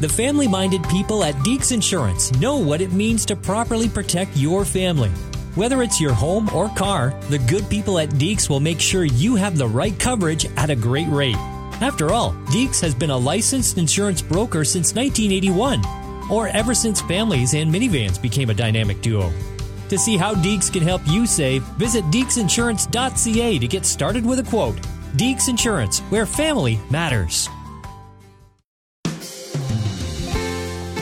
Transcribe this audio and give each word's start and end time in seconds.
The 0.00 0.08
family 0.08 0.48
minded 0.48 0.82
people 0.84 1.22
at 1.24 1.34
Deeks 1.44 1.72
Insurance 1.72 2.32
know 2.36 2.56
what 2.56 2.80
it 2.80 2.94
means 2.94 3.26
to 3.26 3.36
properly 3.36 3.86
protect 3.86 4.34
your 4.34 4.64
family. 4.64 5.10
Whether 5.56 5.82
it's 5.82 6.00
your 6.00 6.14
home 6.14 6.48
or 6.54 6.70
car, 6.70 7.14
the 7.28 7.38
good 7.38 7.68
people 7.68 7.98
at 7.98 8.08
Deeks 8.08 8.48
will 8.48 8.60
make 8.60 8.80
sure 8.80 9.04
you 9.04 9.36
have 9.36 9.58
the 9.58 9.68
right 9.68 9.98
coverage 9.98 10.46
at 10.56 10.70
a 10.70 10.74
great 10.74 11.08
rate. 11.08 11.36
After 11.82 12.14
all, 12.14 12.32
Deeks 12.46 12.80
has 12.80 12.94
been 12.94 13.10
a 13.10 13.16
licensed 13.16 13.76
insurance 13.76 14.22
broker 14.22 14.64
since 14.64 14.94
1981, 14.94 15.84
or 16.30 16.48
ever 16.48 16.74
since 16.74 17.02
families 17.02 17.52
and 17.52 17.70
minivans 17.70 18.22
became 18.22 18.48
a 18.48 18.54
dynamic 18.54 19.02
duo. 19.02 19.30
To 19.90 19.98
see 19.98 20.16
how 20.16 20.34
Deeks 20.34 20.72
can 20.72 20.82
help 20.82 21.02
you 21.08 21.26
save, 21.26 21.62
visit 21.76 22.04
deeksinsurance.ca 22.06 23.58
to 23.58 23.68
get 23.68 23.84
started 23.84 24.24
with 24.24 24.38
a 24.38 24.44
quote. 24.44 24.76
Deeks 25.16 25.50
Insurance, 25.50 25.98
where 26.08 26.24
family 26.24 26.78
matters. 26.88 27.50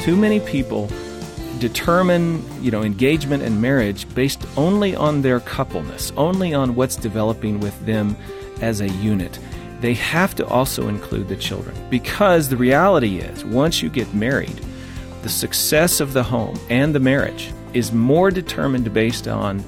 Too 0.09 0.16
many 0.16 0.41
people 0.41 0.88
determine, 1.59 2.42
you 2.62 2.70
know, 2.70 2.82
engagement 2.82 3.42
and 3.42 3.60
marriage 3.60 4.09
based 4.15 4.42
only 4.56 4.96
on 4.96 5.20
their 5.20 5.41
coupleness, 5.41 6.15
only 6.16 6.55
on 6.55 6.74
what's 6.74 6.96
developing 6.96 7.60
with 7.60 7.78
them 7.84 8.16
as 8.62 8.80
a 8.80 8.88
unit. 8.88 9.38
They 9.82 9.92
have 9.92 10.34
to 10.37 10.46
also 10.46 10.88
include 10.88 11.29
the 11.29 11.37
children 11.37 11.77
because 11.91 12.48
the 12.48 12.56
reality 12.56 13.18
is 13.18 13.45
once 13.45 13.82
you 13.82 13.91
get 13.91 14.15
married, 14.15 14.59
the 15.20 15.29
success 15.29 16.01
of 16.01 16.15
the 16.15 16.23
home 16.23 16.59
and 16.70 16.95
the 16.95 17.01
marriage 17.01 17.52
is 17.74 17.93
more 17.93 18.30
determined 18.30 18.95
based 18.95 19.29
on 19.29 19.59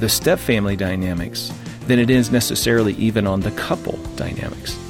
the 0.00 0.06
stepfamily 0.06 0.78
dynamics 0.78 1.52
than 1.86 1.98
it 1.98 2.08
is 2.08 2.32
necessarily 2.32 2.94
even 2.94 3.26
on 3.26 3.40
the 3.40 3.50
couple 3.50 3.98
dynamics. 4.16 4.81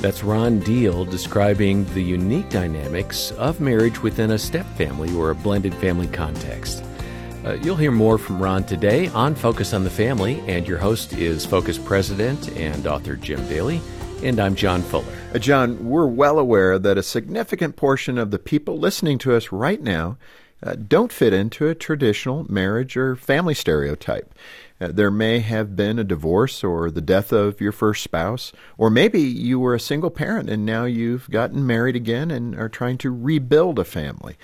That's 0.00 0.22
Ron 0.22 0.60
Deal 0.60 1.04
describing 1.06 1.84
the 1.94 2.02
unique 2.02 2.50
dynamics 2.50 3.32
of 3.32 3.60
marriage 3.60 4.02
within 4.02 4.30
a 4.30 4.38
step 4.38 4.66
family 4.76 5.12
or 5.14 5.30
a 5.30 5.34
blended 5.34 5.74
family 5.74 6.06
context. 6.08 6.84
Uh, 7.44 7.54
you'll 7.62 7.76
hear 7.76 7.90
more 7.90 8.18
from 8.18 8.42
Ron 8.42 8.64
today 8.64 9.08
on 9.08 9.34
Focus 9.34 9.72
on 9.72 9.84
the 9.84 9.90
Family, 9.90 10.40
and 10.46 10.68
your 10.68 10.78
host 10.78 11.14
is 11.14 11.46
Focus 11.46 11.78
President 11.78 12.50
and 12.56 12.86
author 12.86 13.16
Jim 13.16 13.48
Daly, 13.48 13.80
and 14.22 14.38
I'm 14.38 14.54
John 14.54 14.82
Fuller. 14.82 15.06
Uh, 15.34 15.38
John, 15.38 15.88
we're 15.88 16.06
well 16.06 16.38
aware 16.38 16.78
that 16.78 16.98
a 16.98 17.02
significant 17.02 17.76
portion 17.76 18.18
of 18.18 18.30
the 18.30 18.38
people 18.38 18.78
listening 18.78 19.16
to 19.18 19.34
us 19.34 19.50
right 19.50 19.80
now 19.80 20.18
uh, 20.62 20.74
don't 20.74 21.12
fit 21.12 21.32
into 21.32 21.68
a 21.68 21.74
traditional 21.74 22.50
marriage 22.50 22.96
or 22.96 23.16
family 23.16 23.54
stereotype. 23.54 24.34
Uh, 24.80 24.88
there 24.88 25.10
may 25.10 25.40
have 25.40 25.74
been 25.74 25.98
a 25.98 26.04
divorce 26.04 26.62
or 26.62 26.90
the 26.90 27.00
death 27.00 27.32
of 27.32 27.60
your 27.60 27.72
first 27.72 28.02
spouse, 28.02 28.52
or 28.76 28.90
maybe 28.90 29.20
you 29.20 29.58
were 29.58 29.74
a 29.74 29.80
single 29.80 30.10
parent 30.10 30.50
and 30.50 30.66
now 30.66 30.84
you've 30.84 31.30
gotten 31.30 31.66
married 31.66 31.96
again 31.96 32.30
and 32.30 32.54
are 32.54 32.68
trying 32.68 32.98
to 32.98 33.10
rebuild 33.10 33.78
a 33.78 33.84
family. 33.84 34.36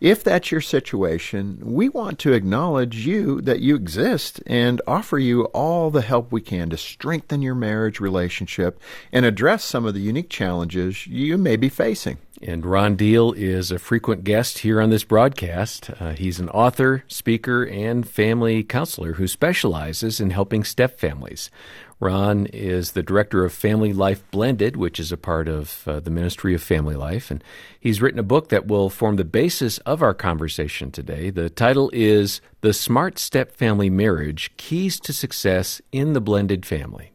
If 0.00 0.22
that's 0.22 0.50
your 0.50 0.60
situation, 0.60 1.58
we 1.62 1.88
want 1.88 2.18
to 2.20 2.34
acknowledge 2.34 3.06
you 3.06 3.40
that 3.42 3.60
you 3.60 3.74
exist 3.74 4.42
and 4.46 4.82
offer 4.86 5.18
you 5.18 5.44
all 5.46 5.90
the 5.90 6.02
help 6.02 6.30
we 6.30 6.42
can 6.42 6.68
to 6.68 6.76
strengthen 6.76 7.40
your 7.40 7.54
marriage 7.54 7.98
relationship 7.98 8.78
and 9.10 9.24
address 9.24 9.64
some 9.64 9.86
of 9.86 9.94
the 9.94 10.00
unique 10.00 10.28
challenges 10.28 11.06
you 11.06 11.38
may 11.38 11.56
be 11.56 11.70
facing. 11.70 12.18
And 12.42 12.66
Ron 12.66 12.96
Deal 12.96 13.32
is 13.32 13.70
a 13.70 13.78
frequent 13.78 14.24
guest 14.24 14.58
here 14.58 14.80
on 14.80 14.90
this 14.90 15.04
broadcast. 15.04 15.90
Uh, 15.98 16.12
he's 16.12 16.38
an 16.38 16.50
author, 16.50 17.04
speaker, 17.08 17.64
and 17.64 18.06
family 18.06 18.62
counselor 18.62 19.14
who 19.14 19.26
specializes 19.26 20.20
in 20.20 20.30
helping 20.30 20.62
step 20.62 21.00
families. 21.00 21.50
Ron 21.98 22.44
is 22.46 22.92
the 22.92 23.02
director 23.02 23.44
of 23.44 23.54
Family 23.54 23.94
Life 23.94 24.22
Blended, 24.30 24.76
which 24.76 25.00
is 25.00 25.12
a 25.12 25.16
part 25.16 25.48
of 25.48 25.88
uh, 25.88 25.98
the 26.00 26.10
Ministry 26.10 26.54
of 26.54 26.62
Family 26.62 26.94
Life. 26.94 27.30
And 27.30 27.42
he's 27.80 28.02
written 28.02 28.20
a 28.20 28.22
book 28.22 28.50
that 28.50 28.66
will 28.66 28.90
form 28.90 29.16
the 29.16 29.24
basis 29.24 29.78
of 29.78 30.02
our 30.02 30.12
conversation 30.12 30.90
today. 30.90 31.30
The 31.30 31.48
title 31.48 31.90
is 31.94 32.42
The 32.60 32.74
Smart 32.74 33.18
Step 33.18 33.50
Family 33.52 33.88
Marriage 33.88 34.54
Keys 34.58 35.00
to 35.00 35.14
Success 35.14 35.80
in 35.90 36.12
the 36.12 36.20
Blended 36.20 36.66
Family. 36.66 37.12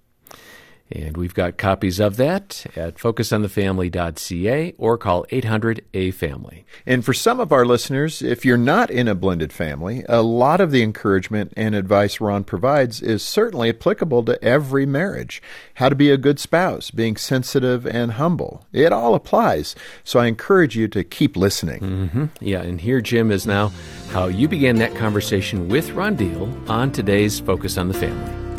And 0.91 1.15
we've 1.15 1.33
got 1.33 1.57
copies 1.57 1.99
of 1.99 2.17
that 2.17 2.65
at 2.75 2.95
focusonthefamily.ca 2.95 4.73
or 4.77 4.97
call 4.97 5.25
800 5.29 5.85
A 5.93 6.11
Family. 6.11 6.65
And 6.85 7.05
for 7.05 7.13
some 7.13 7.39
of 7.39 7.51
our 7.51 7.65
listeners, 7.65 8.21
if 8.21 8.43
you're 8.43 8.57
not 8.57 8.91
in 8.91 9.07
a 9.07 9.15
blended 9.15 9.53
family, 9.53 10.03
a 10.09 10.21
lot 10.21 10.59
of 10.59 10.71
the 10.71 10.83
encouragement 10.83 11.53
and 11.55 11.75
advice 11.75 12.19
Ron 12.19 12.43
provides 12.43 13.01
is 13.01 13.23
certainly 13.23 13.69
applicable 13.69 14.23
to 14.25 14.43
every 14.43 14.85
marriage. 14.85 15.41
How 15.75 15.89
to 15.89 15.95
be 15.95 16.11
a 16.11 16.17
good 16.17 16.39
spouse, 16.39 16.91
being 16.91 17.15
sensitive 17.15 17.87
and 17.87 18.13
humble. 18.13 18.65
It 18.73 18.91
all 18.91 19.15
applies. 19.15 19.75
So 20.03 20.19
I 20.19 20.27
encourage 20.27 20.75
you 20.75 20.87
to 20.89 21.03
keep 21.03 21.37
listening. 21.37 21.79
Mm-hmm. 21.79 22.25
Yeah, 22.41 22.61
and 22.61 22.81
here, 22.81 23.01
Jim, 23.01 23.31
is 23.31 23.47
now 23.47 23.71
how 24.09 24.27
you 24.27 24.47
began 24.47 24.75
that 24.77 24.95
conversation 24.95 25.69
with 25.69 25.91
Ron 25.91 26.15
Deal 26.15 26.53
on 26.67 26.91
today's 26.91 27.39
Focus 27.39 27.77
on 27.77 27.87
the 27.87 27.93
Family. 27.93 28.50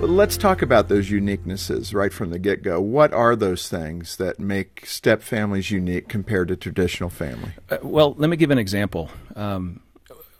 Let's 0.00 0.36
talk 0.36 0.62
about 0.62 0.88
those 0.88 1.10
uniquenesses 1.10 1.92
right 1.92 2.12
from 2.12 2.30
the 2.30 2.38
get 2.38 2.62
go. 2.62 2.80
What 2.80 3.12
are 3.12 3.34
those 3.34 3.68
things 3.68 4.16
that 4.18 4.38
make 4.38 4.86
step 4.86 5.22
families 5.22 5.72
unique 5.72 6.08
compared 6.08 6.48
to 6.48 6.56
traditional 6.56 7.10
family? 7.10 7.50
Uh, 7.68 7.78
well, 7.82 8.14
let 8.16 8.30
me 8.30 8.36
give 8.36 8.52
an 8.52 8.58
example. 8.58 9.10
Um, 9.34 9.80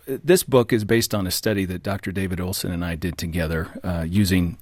this 0.07 0.45
book 0.45 0.73
is 0.73 0.85
based 0.85 1.13
on 1.13 1.27
a 1.27 1.33
study 1.33 1.65
that 1.65 1.83
Dr. 1.83 2.13
David 2.13 2.41
Olson 2.41 2.71
and 2.71 2.85
I 2.85 2.95
did 2.95 3.19
together 3.19 3.69
uh, 3.83 4.05
using 4.09 4.59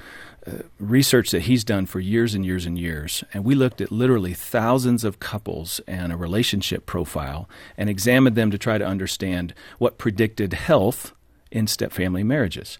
uh, 0.47 0.63
research 0.81 1.31
that 1.31 1.43
he's 1.43 1.63
done 1.63 1.85
for 1.85 2.01
years 2.01 2.35
and 2.35 2.45
years 2.45 2.65
and 2.65 2.79
years. 2.79 3.23
And 3.35 3.45
we 3.45 3.55
looked 3.55 3.83
at 3.83 3.93
literally 3.93 4.33
thousands 4.33 5.05
of 5.05 5.21
couples 5.21 5.79
and 5.87 6.11
a 6.11 6.17
relationship 6.17 6.87
profile 6.87 7.51
and 7.77 7.91
examined 7.91 8.35
them 8.35 8.51
to 8.51 8.57
try 8.57 8.79
to 8.79 8.87
understand 8.87 9.53
what 9.79 9.99
predicted 9.99 10.55
health 10.55 11.13
in 11.53 11.67
step 11.67 11.93
family 11.93 12.25
marriages 12.25 12.79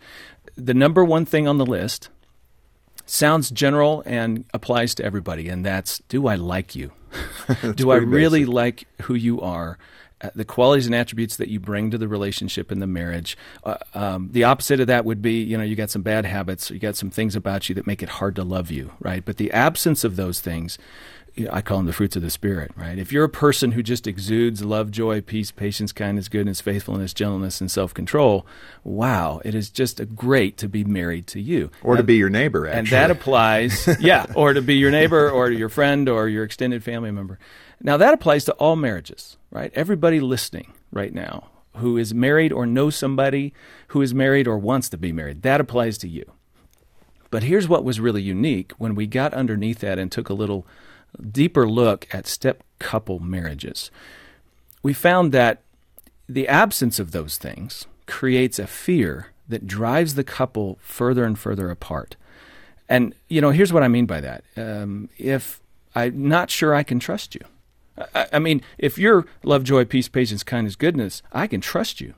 the 0.57 0.75
number 0.75 1.05
one 1.05 1.25
thing 1.25 1.47
on 1.47 1.59
the 1.59 1.67
list 1.67 2.09
sounds 3.07 3.51
general 3.51 4.03
and 4.05 4.45
applies 4.53 4.95
to 4.97 5.05
everybody, 5.05 5.49
and 5.49 5.65
that's 5.65 5.99
do 6.09 6.27
I 6.27 6.35
like 6.35 6.75
you? 6.75 6.93
do 7.75 7.91
I 7.91 7.97
really 7.97 8.41
basic. 8.41 8.55
like 8.55 8.87
who 9.03 9.15
you 9.15 9.41
are? 9.41 9.79
Uh, 10.23 10.31
the 10.35 10.47
qualities 10.47 10.87
and 10.87 10.95
attributes 10.95 11.37
that 11.37 11.49
you 11.49 11.61
bring 11.61 11.91
to 11.91 11.99
the 11.99 12.09
relationship 12.09 12.71
and 12.71 12.81
the 12.81 12.87
marriage. 12.87 13.37
Uh, 13.65 13.77
um, 13.93 14.31
the 14.33 14.45
opposite 14.45 14.81
of 14.81 14.87
that 14.87 15.05
would 15.05 15.21
be, 15.21 15.43
you 15.43 15.59
know, 15.59 15.63
you 15.63 15.77
got 15.77 15.91
some 15.91 16.01
bad 16.01 16.25
habits, 16.25 16.71
you 16.71 16.79
got 16.79 16.97
some 16.97 17.11
things 17.11 17.37
about 17.37 17.69
you 17.69 17.75
that 17.75 17.87
make 17.87 18.03
it 18.03 18.09
hard 18.09 18.35
to 18.35 18.43
love 18.43 18.71
you, 18.71 18.93
right? 18.99 19.23
But 19.23 19.37
the 19.37 19.53
absence 19.53 20.05
of 20.05 20.17
those 20.17 20.41
things 20.41 20.79
I 21.51 21.61
call 21.61 21.79
them 21.79 21.87
the 21.87 21.93
fruits 21.93 22.17
of 22.17 22.23
the 22.23 22.31
Spirit, 22.31 22.71
right? 22.77 22.99
If 22.99 23.13
you're 23.13 23.25
a 23.25 23.29
person 23.29 23.73
who 23.73 23.83
just 23.83 24.07
exudes 24.07 24.65
love, 24.65 24.91
joy, 24.91 25.21
peace, 25.21 25.51
patience, 25.51 25.93
kindness, 25.93 26.29
goodness, 26.29 26.63
faithfulness, 26.63 27.13
gentleness, 27.13 27.61
and 27.61 27.71
self 27.71 27.93
control, 27.93 28.47
wow, 28.85 29.43
it 29.45 29.55
is 29.55 29.69
just 29.69 30.01
great 30.15 30.57
to 30.59 30.69
be 30.69 30.83
married 30.85 31.27
to 31.29 31.41
you. 31.41 31.71
Or 31.83 31.97
to 31.97 32.03
be 32.03 32.17
your 32.17 32.31
neighbor, 32.31 32.67
actually. 32.67 32.79
And 32.79 32.89
that 32.89 33.11
applies, 33.11 33.87
yeah, 34.01 34.27
or 34.35 34.55
to 34.55 34.63
be 34.63 34.77
your 34.77 34.91
neighbor 34.91 35.31
or 35.31 35.51
your 35.51 35.69
friend 35.69 36.09
or 36.09 36.29
your 36.29 36.45
extended 36.45 36.83
family 36.83 37.11
member. 37.11 37.39
Now, 37.83 37.99
that 37.99 38.15
applies 38.15 38.45
to 38.47 38.53
all 38.55 38.77
marriages, 38.77 39.37
right? 39.51 39.71
Everybody 39.75 40.21
listening 40.21 40.73
right 40.91 41.13
now 41.13 41.51
who 41.77 41.97
is 41.97 42.15
married 42.15 42.53
or 42.53 42.67
knows 42.67 42.97
somebody 42.97 43.53
who 43.89 44.03
is 44.03 44.15
married 44.15 44.47
or 44.47 44.59
wants 44.59 44.89
to 44.89 44.97
be 44.97 45.13
married, 45.13 45.43
that 45.43 45.61
applies 45.61 45.99
to 45.99 46.09
you. 46.09 46.25
But 47.31 47.43
here's 47.43 47.69
what 47.69 47.85
was 47.85 48.01
really 48.01 48.23
unique 48.23 48.73
when 48.79 48.95
we 48.95 49.07
got 49.07 49.35
underneath 49.35 49.81
that 49.81 49.99
and 49.99 50.11
took 50.11 50.29
a 50.29 50.35
little 50.35 50.67
deeper 51.31 51.69
look 51.69 52.07
at 52.13 52.27
step 52.27 52.63
couple 52.79 53.19
marriages, 53.19 53.91
we 54.83 54.93
found 54.93 55.33
that 55.33 55.63
the 56.29 56.49
absence 56.49 56.99
of 56.99 57.13
those 57.13 57.39
things 57.39 57.87
creates 58.07 58.59
a 58.59 58.67
fear 58.67 59.29
that 59.49 59.67
drives 59.67 60.15
the 60.15 60.25
couple 60.25 60.79
further 60.83 61.25
and 61.25 61.39
further 61.39 61.71
apart. 61.71 62.17
And, 62.89 63.15
you 63.29 63.41
know, 63.41 63.51
here's 63.51 63.73
what 63.73 63.83
I 63.83 63.89
mean 63.89 64.07
by 64.07 64.21
that. 64.21 64.45
Um, 64.57 65.09
if 65.19 65.61
I'm 65.95 66.29
not 66.29 66.51
sure 66.51 66.75
I 66.75 66.83
can 66.83 66.99
trust 66.99 67.35
you, 67.35 67.41
I, 68.15 68.27
I 68.35 68.39
mean, 68.39 68.63
if 68.79 68.99
you're 68.99 69.27
love, 69.43 69.65
joy, 69.65 69.85
peace, 69.85 70.09
patience, 70.09 70.43
kindness, 70.43 70.77
goodness, 70.77 71.23
I 71.33 71.47
can 71.47 71.61
trust 71.61 72.01
you. 72.01 72.15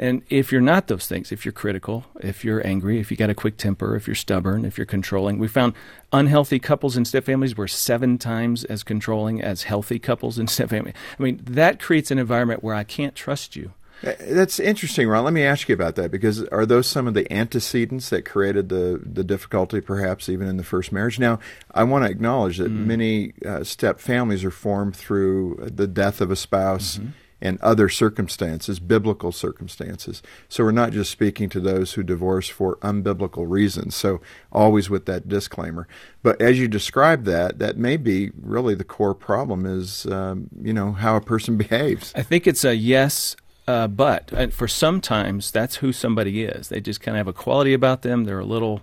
And 0.00 0.22
if 0.30 0.50
you're 0.50 0.62
not 0.62 0.86
those 0.86 1.06
things, 1.06 1.30
if 1.30 1.44
you're 1.44 1.52
critical, 1.52 2.06
if 2.22 2.42
you're 2.42 2.66
angry, 2.66 2.98
if 3.00 3.10
you 3.10 3.18
got 3.18 3.28
a 3.28 3.34
quick 3.34 3.58
temper, 3.58 3.94
if 3.94 4.06
you're 4.08 4.14
stubborn, 4.14 4.64
if 4.64 4.78
you're 4.78 4.86
controlling, 4.86 5.38
we 5.38 5.46
found 5.46 5.74
unhealthy 6.10 6.58
couples 6.58 6.96
in 6.96 7.04
step 7.04 7.24
families 7.24 7.54
were 7.54 7.68
seven 7.68 8.16
times 8.16 8.64
as 8.64 8.82
controlling 8.82 9.42
as 9.42 9.64
healthy 9.64 9.98
couples 9.98 10.38
in 10.38 10.46
step 10.46 10.70
families. 10.70 10.94
I 11.18 11.22
mean, 11.22 11.38
that 11.44 11.80
creates 11.80 12.10
an 12.10 12.18
environment 12.18 12.64
where 12.64 12.74
I 12.74 12.82
can't 12.82 13.14
trust 13.14 13.56
you. 13.56 13.74
Uh, 14.02 14.14
that's 14.20 14.58
interesting, 14.58 15.06
Ron. 15.06 15.22
Let 15.24 15.34
me 15.34 15.44
ask 15.44 15.68
you 15.68 15.74
about 15.74 15.96
that 15.96 16.10
because 16.10 16.44
are 16.44 16.64
those 16.64 16.86
some 16.86 17.06
of 17.06 17.12
the 17.12 17.30
antecedents 17.30 18.08
that 18.08 18.24
created 18.24 18.70
the, 18.70 19.02
the 19.04 19.22
difficulty, 19.22 19.82
perhaps 19.82 20.30
even 20.30 20.48
in 20.48 20.56
the 20.56 20.64
first 20.64 20.92
marriage? 20.92 21.18
Now, 21.18 21.40
I 21.74 21.84
want 21.84 22.06
to 22.06 22.10
acknowledge 22.10 22.56
that 22.56 22.72
mm. 22.72 22.86
many 22.86 23.34
uh, 23.44 23.64
step 23.64 24.00
families 24.00 24.44
are 24.44 24.50
formed 24.50 24.96
through 24.96 25.68
the 25.70 25.86
death 25.86 26.22
of 26.22 26.30
a 26.30 26.36
spouse. 26.36 26.96
Mm-hmm 26.96 27.10
and 27.40 27.60
other 27.60 27.88
circumstances, 27.88 28.78
biblical 28.78 29.32
circumstances. 29.32 30.22
So 30.48 30.64
we're 30.64 30.72
not 30.72 30.92
just 30.92 31.10
speaking 31.10 31.48
to 31.50 31.60
those 31.60 31.94
who 31.94 32.02
divorce 32.02 32.48
for 32.48 32.76
unbiblical 32.76 33.48
reasons. 33.48 33.94
So 33.94 34.20
always 34.52 34.90
with 34.90 35.06
that 35.06 35.28
disclaimer. 35.28 35.88
But 36.22 36.40
as 36.40 36.58
you 36.58 36.68
describe 36.68 37.24
that, 37.24 37.58
that 37.58 37.76
may 37.76 37.96
be 37.96 38.30
really 38.40 38.74
the 38.74 38.84
core 38.84 39.14
problem 39.14 39.66
is, 39.66 40.06
um, 40.06 40.48
you 40.60 40.72
know, 40.72 40.92
how 40.92 41.16
a 41.16 41.20
person 41.20 41.56
behaves. 41.58 42.12
I 42.14 42.22
think 42.22 42.46
it's 42.46 42.64
a 42.64 42.74
yes, 42.74 43.36
uh, 43.66 43.86
but 43.86 44.32
uh, 44.32 44.48
for 44.48 44.68
sometimes 44.68 45.50
that's 45.50 45.76
who 45.76 45.92
somebody 45.92 46.42
is. 46.42 46.68
They 46.68 46.80
just 46.80 47.00
kind 47.00 47.16
of 47.16 47.20
have 47.20 47.28
a 47.28 47.32
quality 47.32 47.72
about 47.72 48.02
them. 48.02 48.24
They're 48.24 48.40
a 48.40 48.44
little 48.44 48.82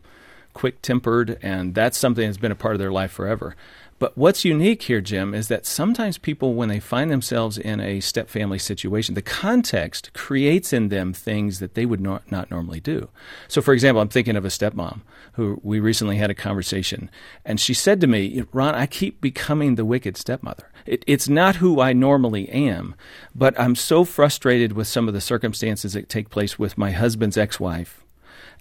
quick 0.53 0.81
tempered, 0.81 1.37
and 1.43 1.75
that's 1.75 1.97
something 1.97 2.25
that's 2.25 2.39
been 2.39 2.51
a 2.51 2.55
part 2.55 2.73
of 2.73 2.79
their 2.79 2.91
life 2.91 3.11
forever. 3.11 3.55
But 3.99 4.15
what's 4.15 4.45
unique 4.45 4.83
here, 4.83 5.01
Jim, 5.01 5.33
is 5.33 5.47
that 5.47 5.65
sometimes 5.65 6.19
people, 6.19 6.53
when 6.53 6.69
they 6.69 6.79
find 6.79 7.09
themselves 7.09 7.57
in 7.57 7.79
a 7.79 7.99
step 7.99 8.29
family 8.29 8.59
situation, 8.59 9.15
the 9.15 9.23
context 9.23 10.13
creates 10.13 10.71
in 10.71 10.89
them 10.89 11.13
things 11.13 11.57
that 11.59 11.73
they 11.73 11.85
would 11.85 11.99
not, 11.99 12.31
not 12.31 12.51
normally 12.51 12.79
do. 12.79 13.09
So, 13.47 13.59
for 13.59 13.73
example, 13.73 13.99
I'm 14.01 14.09
thinking 14.09 14.35
of 14.35 14.45
a 14.45 14.49
stepmom 14.49 15.01
who 15.33 15.59
we 15.63 15.79
recently 15.79 16.17
had 16.17 16.29
a 16.29 16.35
conversation, 16.35 17.09
and 17.43 17.59
she 17.59 17.73
said 17.73 17.99
to 18.01 18.07
me, 18.07 18.43
Ron, 18.53 18.75
I 18.75 18.85
keep 18.85 19.19
becoming 19.19 19.75
the 19.75 19.85
wicked 19.85 20.15
stepmother. 20.15 20.69
It, 20.85 21.03
it's 21.07 21.27
not 21.27 21.57
who 21.57 21.81
I 21.81 21.93
normally 21.93 22.47
am, 22.49 22.93
but 23.33 23.59
I'm 23.59 23.75
so 23.75 24.05
frustrated 24.05 24.73
with 24.73 24.87
some 24.87 25.07
of 25.07 25.15
the 25.15 25.21
circumstances 25.21 25.93
that 25.93 26.07
take 26.07 26.29
place 26.29 26.59
with 26.59 26.77
my 26.77 26.91
husband's 26.91 27.37
ex 27.37 27.59
wife 27.59 28.03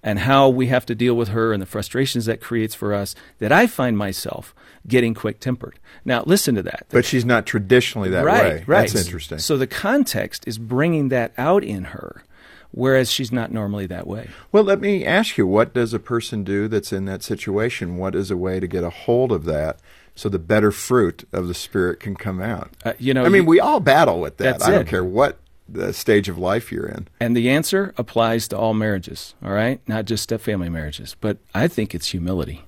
and 0.03 0.21
how 0.21 0.49
we 0.49 0.69
have 0.69 0.87
to 0.87 0.95
deal 0.95 1.15
with 1.15 1.29
her 1.29 1.53
and 1.53 1.61
the 1.61 1.67
frustrations 1.67 2.27
that 2.27 2.41
creates 2.41 2.75
for 2.75 2.95
us 2.95 3.15
that 3.39 3.53
I 3.53 3.67
find 3.67 3.99
myself 3.99 4.55
getting 4.87 5.15
quick 5.15 5.41
tempered. 5.41 5.79
Now, 6.05 6.23
listen 6.27 6.55
to 6.55 6.63
that. 6.63 6.87
But 6.91 7.05
she's 7.05 7.25
not 7.25 7.47
traditionally 7.47 8.11
that 8.11 8.25
right, 8.25 8.43
way. 8.43 8.65
Right. 8.67 8.89
That's 8.89 9.05
interesting. 9.05 9.39
So 9.39 9.57
the 9.57 9.67
context 9.67 10.47
is 10.47 10.59
bringing 10.59 11.09
that 11.09 11.33
out 11.37 11.65
in 11.65 11.85
her, 11.85 12.25
whereas 12.71 13.11
she's 13.11 13.33
not 13.33 13.53
normally 13.53 13.87
that 13.87 14.07
way. 14.07 14.29
Well, 14.53 14.65
let 14.65 14.81
me 14.81 15.05
ask 15.05 15.37
you 15.37 15.47
what 15.47 15.75
does 15.75 15.93
a 15.93 15.99
person 15.99 16.45
do 16.45 16.69
that's 16.69 16.93
in 16.93 17.05
that 17.07 17.23
situation? 17.23 17.97
What 17.97 18.15
is 18.15 18.31
a 18.31 18.37
way 18.37 18.61
to 18.61 18.67
get 18.67 18.85
a 18.85 18.91
hold 18.91 19.33
of 19.33 19.45
that? 19.45 19.79
So 20.15 20.29
the 20.31 20.39
better 20.39 20.73
fruit 20.73 21.29
of 21.33 21.47
the 21.47 21.55
spirit 21.55 22.01
can 22.01 22.17
come 22.17 22.41
out. 22.41 22.71
Uh, 22.85 22.95
you 22.99 23.13
know, 23.13 23.25
I 23.25 23.29
mean, 23.29 23.43
you, 23.43 23.49
we 23.49 23.61
all 23.61 23.81
battle 23.81 24.21
with 24.21 24.39
that. 24.39 24.63
I 24.63 24.71
don't 24.71 24.89
care 24.89 25.05
what 25.05 25.39
the 25.69 25.93
stage 25.93 26.29
of 26.29 26.39
life 26.39 26.71
you're 26.73 26.87
in. 26.87 27.09
And 27.21 27.37
the 27.37 27.51
answer 27.51 27.93
applies 27.99 28.49
to 28.49 28.57
all 28.57 28.73
marriages, 28.73 29.35
all 29.43 29.51
right? 29.51 29.81
Not 29.87 30.05
just 30.05 30.23
step 30.23 30.41
family 30.41 30.69
marriages, 30.69 31.17
but 31.21 31.39
I 31.55 31.69
think 31.69 31.95
it's 31.95 32.09
humility. 32.09 32.65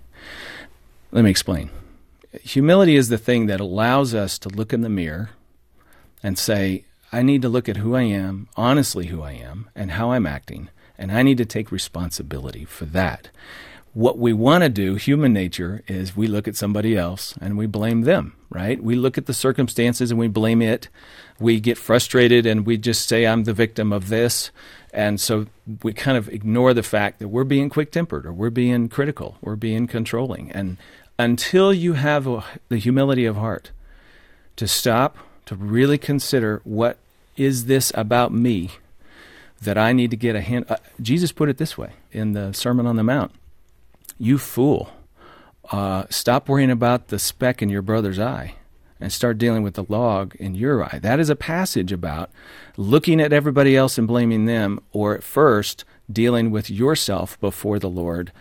Let 1.11 1.25
me 1.25 1.31
explain. 1.31 1.71
Humility 2.43 2.97
is 2.97 3.09
the 3.09 3.19
thing 3.19 3.47
that 3.47 3.61
allows 3.61 4.15
us 4.15 4.39
to 4.41 4.49
look 4.49 4.73
in 4.73 4.83
the 4.83 4.89
mirror 4.89 5.31
and 6.23 6.39
say, 6.39 6.85
I 7.11 7.23
need 7.23 7.43
to 7.43 7.49
look 7.49 7.69
at 7.69 7.79
who 7.79 7.95
I 7.95 8.03
am, 8.03 8.49
honestly 8.57 9.07
who 9.07 9.23
I 9.23 9.33
am, 9.33 9.71
and 9.75 9.93
how 9.93 10.13
I'm 10.13 10.27
acting, 10.27 10.69
and 10.99 11.11
I 11.11 11.23
need 11.23 11.39
to 11.39 11.47
take 11.47 11.73
responsibility 11.73 12.65
for 12.65 12.85
that. 12.87 13.31
What 13.95 14.19
we 14.19 14.35
want 14.35 14.63
to 14.63 14.69
do, 14.69 14.97
human 14.97 15.33
nature, 15.33 15.83
is 15.89 16.17
we 16.17 16.27
look 16.27 16.47
at 16.47 16.57
somebody 16.57 16.97
else 16.97 17.35
and 17.41 17.57
we 17.57 17.67
blame 17.67 18.03
them, 18.03 18.37
right? 18.51 18.83
We 18.83 18.95
look 18.95 19.17
at 19.17 19.27
the 19.27 19.33
circumstances 19.33 20.11
and 20.11 20.21
we 20.21 20.29
blame 20.29 20.61
it. 20.61 20.89
We 21.41 21.59
get 21.59 21.79
frustrated 21.79 22.45
and 22.45 22.67
we 22.67 22.77
just 22.77 23.09
say, 23.09 23.27
I'm 23.27 23.45
the 23.45 23.55
victim 23.55 23.93
of 23.93 24.09
this. 24.09 24.51
And 24.93 25.19
so 25.19 25.47
we 25.83 25.95
kind 25.95 26.19
of 26.19 26.29
ignore 26.29 26.75
the 26.75 26.83
fact 26.83 27.19
that 27.19 27.29
we're 27.29 27.45
being 27.45 27.71
quick 27.71 27.91
tempered 27.91 28.27
or 28.27 28.33
we're 28.33 28.51
being 28.51 28.89
critical, 28.89 29.37
we're 29.41 29.57
being 29.57 29.87
controlling. 29.87 30.53
And 30.53 30.77
until 31.19 31.73
you 31.73 31.95
have 31.95 32.27
a, 32.27 32.45
the 32.69 32.79
humility 32.79 33.25
of 33.25 33.37
heart 33.37 33.71
to 34.57 34.69
stop, 34.69 35.19
to 35.47 35.57
really 35.57 35.99
consider 35.99 36.61
what 36.65 36.99
is 37.37 37.67
this 37.67 37.93
about 37.95 38.33
me 38.33 38.71
that 39.61 39.79
I 39.79 39.93
need 39.93 40.11
to 40.11 40.17
get 40.17 40.37
a 40.37 40.41
hand. 40.41 40.67
Uh, 40.69 40.77
Jesus 41.01 41.33
put 41.33 41.49
it 41.49 41.59
this 41.59 41.77
way 41.77 41.93
in 42.13 42.33
the 42.33 42.53
Sermon 42.53 42.87
on 42.87 42.97
the 42.97 43.03
Mount 43.03 43.33
You 44.19 44.39
fool, 44.39 44.91
uh, 45.71 46.05
stop 46.11 46.49
worrying 46.49 46.71
about 46.71 47.09
the 47.09 47.19
speck 47.19 47.63
in 47.63 47.69
your 47.69 47.83
brother's 47.83 48.19
eye 48.19 48.55
and 49.01 49.13
start 49.13 49.39
dealing 49.39 49.63
with 49.63 49.75
the 49.75 49.87
log 49.89 50.35
in 50.37 50.55
your 50.55 50.85
eye. 50.85 50.99
That 51.01 51.21
is 51.21 51.31
a 51.31 51.37
passage 51.37 51.93
about 51.93 52.31
looking 52.77 53.21
at 53.21 53.33
everybody 53.33 53.77
else 53.77 53.97
and 53.97 54.09
blaming 54.09 54.47
them, 54.47 54.81
or 54.93 55.15
at 55.15 55.23
first 55.23 55.85
dealing 56.11 56.51
with 56.51 56.71
yourself 56.71 57.39
before 57.41 57.79
the 57.79 57.91
Lord 57.91 58.33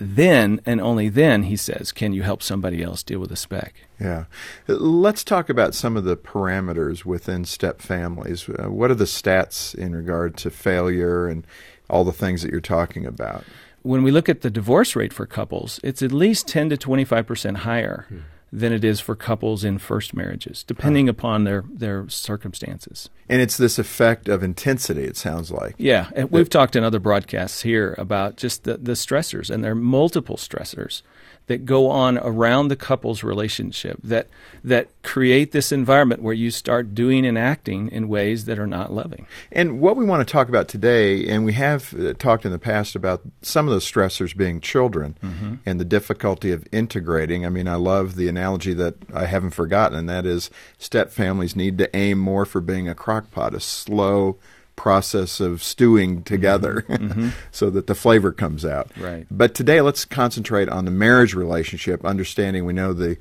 then 0.00 0.60
and 0.64 0.80
only 0.80 1.10
then, 1.10 1.44
he 1.44 1.56
says, 1.56 1.92
can 1.92 2.12
you 2.12 2.22
help 2.22 2.42
somebody 2.42 2.82
else 2.82 3.02
deal 3.02 3.20
with 3.20 3.30
a 3.30 3.36
speck. 3.36 3.74
Yeah. 4.00 4.24
Let's 4.66 5.22
talk 5.22 5.50
about 5.50 5.74
some 5.74 5.96
of 5.96 6.04
the 6.04 6.16
parameters 6.16 7.04
within 7.04 7.44
step 7.44 7.82
families. 7.82 8.48
Uh, 8.48 8.70
what 8.70 8.90
are 8.90 8.94
the 8.94 9.04
stats 9.04 9.74
in 9.74 9.94
regard 9.94 10.36
to 10.38 10.50
failure 10.50 11.28
and 11.28 11.46
all 11.90 12.04
the 12.04 12.12
things 12.12 12.42
that 12.42 12.50
you're 12.50 12.60
talking 12.62 13.04
about? 13.04 13.44
When 13.82 14.02
we 14.02 14.10
look 14.10 14.28
at 14.28 14.40
the 14.40 14.50
divorce 14.50 14.96
rate 14.96 15.12
for 15.12 15.26
couples, 15.26 15.80
it's 15.82 16.02
at 16.02 16.12
least 16.12 16.48
10 16.48 16.70
to 16.70 16.76
25% 16.76 17.58
higher. 17.58 18.06
Hmm 18.08 18.18
than 18.52 18.72
it 18.72 18.84
is 18.84 18.98
for 18.98 19.14
couples 19.14 19.62
in 19.64 19.78
first 19.78 20.14
marriages, 20.14 20.64
depending 20.64 21.06
huh. 21.06 21.12
upon 21.12 21.44
their, 21.44 21.64
their 21.72 22.08
circumstances. 22.08 23.08
And 23.28 23.40
it's 23.40 23.56
this 23.56 23.78
effect 23.78 24.28
of 24.28 24.42
intensity, 24.42 25.04
it 25.04 25.16
sounds 25.16 25.52
like. 25.52 25.76
Yeah. 25.78 26.10
And 26.16 26.30
we've 26.30 26.50
talked 26.50 26.74
in 26.74 26.82
other 26.82 26.98
broadcasts 26.98 27.62
here 27.62 27.94
about 27.96 28.36
just 28.36 28.64
the, 28.64 28.76
the 28.76 28.92
stressors, 28.92 29.50
and 29.50 29.62
there 29.62 29.72
are 29.72 29.76
multiple 29.76 30.36
stressors 30.36 31.02
that 31.50 31.64
go 31.64 31.90
on 31.90 32.16
around 32.18 32.68
the 32.68 32.76
couple's 32.76 33.24
relationship 33.24 33.98
that 34.04 34.28
that 34.62 34.88
create 35.02 35.50
this 35.50 35.72
environment 35.72 36.22
where 36.22 36.32
you 36.32 36.48
start 36.48 36.94
doing 36.94 37.26
and 37.26 37.36
acting 37.36 37.90
in 37.90 38.08
ways 38.08 38.44
that 38.44 38.56
are 38.56 38.68
not 38.68 38.92
loving. 38.92 39.26
And 39.50 39.80
what 39.80 39.96
we 39.96 40.04
want 40.04 40.24
to 40.24 40.30
talk 40.30 40.48
about 40.48 40.68
today, 40.68 41.26
and 41.28 41.44
we 41.44 41.54
have 41.54 41.92
uh, 41.98 42.12
talked 42.12 42.44
in 42.44 42.52
the 42.52 42.58
past 42.60 42.94
about 42.94 43.22
some 43.42 43.66
of 43.66 43.74
the 43.74 43.80
stressors 43.80 44.36
being 44.36 44.60
children 44.60 45.18
mm-hmm. 45.20 45.54
and 45.66 45.80
the 45.80 45.84
difficulty 45.84 46.52
of 46.52 46.64
integrating. 46.70 47.44
I 47.44 47.48
mean, 47.48 47.66
I 47.66 47.74
love 47.74 48.14
the 48.14 48.28
analogy 48.28 48.72
that 48.74 48.94
I 49.12 49.26
haven't 49.26 49.50
forgotten, 49.50 49.98
and 49.98 50.08
that 50.08 50.26
is 50.26 50.50
step 50.78 51.10
families 51.10 51.56
need 51.56 51.78
to 51.78 51.96
aim 51.96 52.20
more 52.20 52.44
for 52.44 52.60
being 52.60 52.88
a 52.88 52.94
crock 52.94 53.32
pot, 53.32 53.56
a 53.56 53.60
slow 53.60 54.38
process 54.80 55.40
of 55.40 55.62
stewing 55.62 56.22
together 56.22 56.86
mm-hmm. 56.88 57.28
so 57.50 57.68
that 57.68 57.86
the 57.86 57.94
flavor 57.94 58.32
comes 58.32 58.64
out. 58.64 58.90
Right. 58.98 59.26
But 59.30 59.54
today 59.54 59.82
let's 59.82 60.06
concentrate 60.06 60.70
on 60.70 60.86
the 60.86 60.90
marriage 60.90 61.34
relationship, 61.34 62.02
understanding 62.02 62.64
we 62.64 62.72
know 62.72 62.94
the 62.94 63.18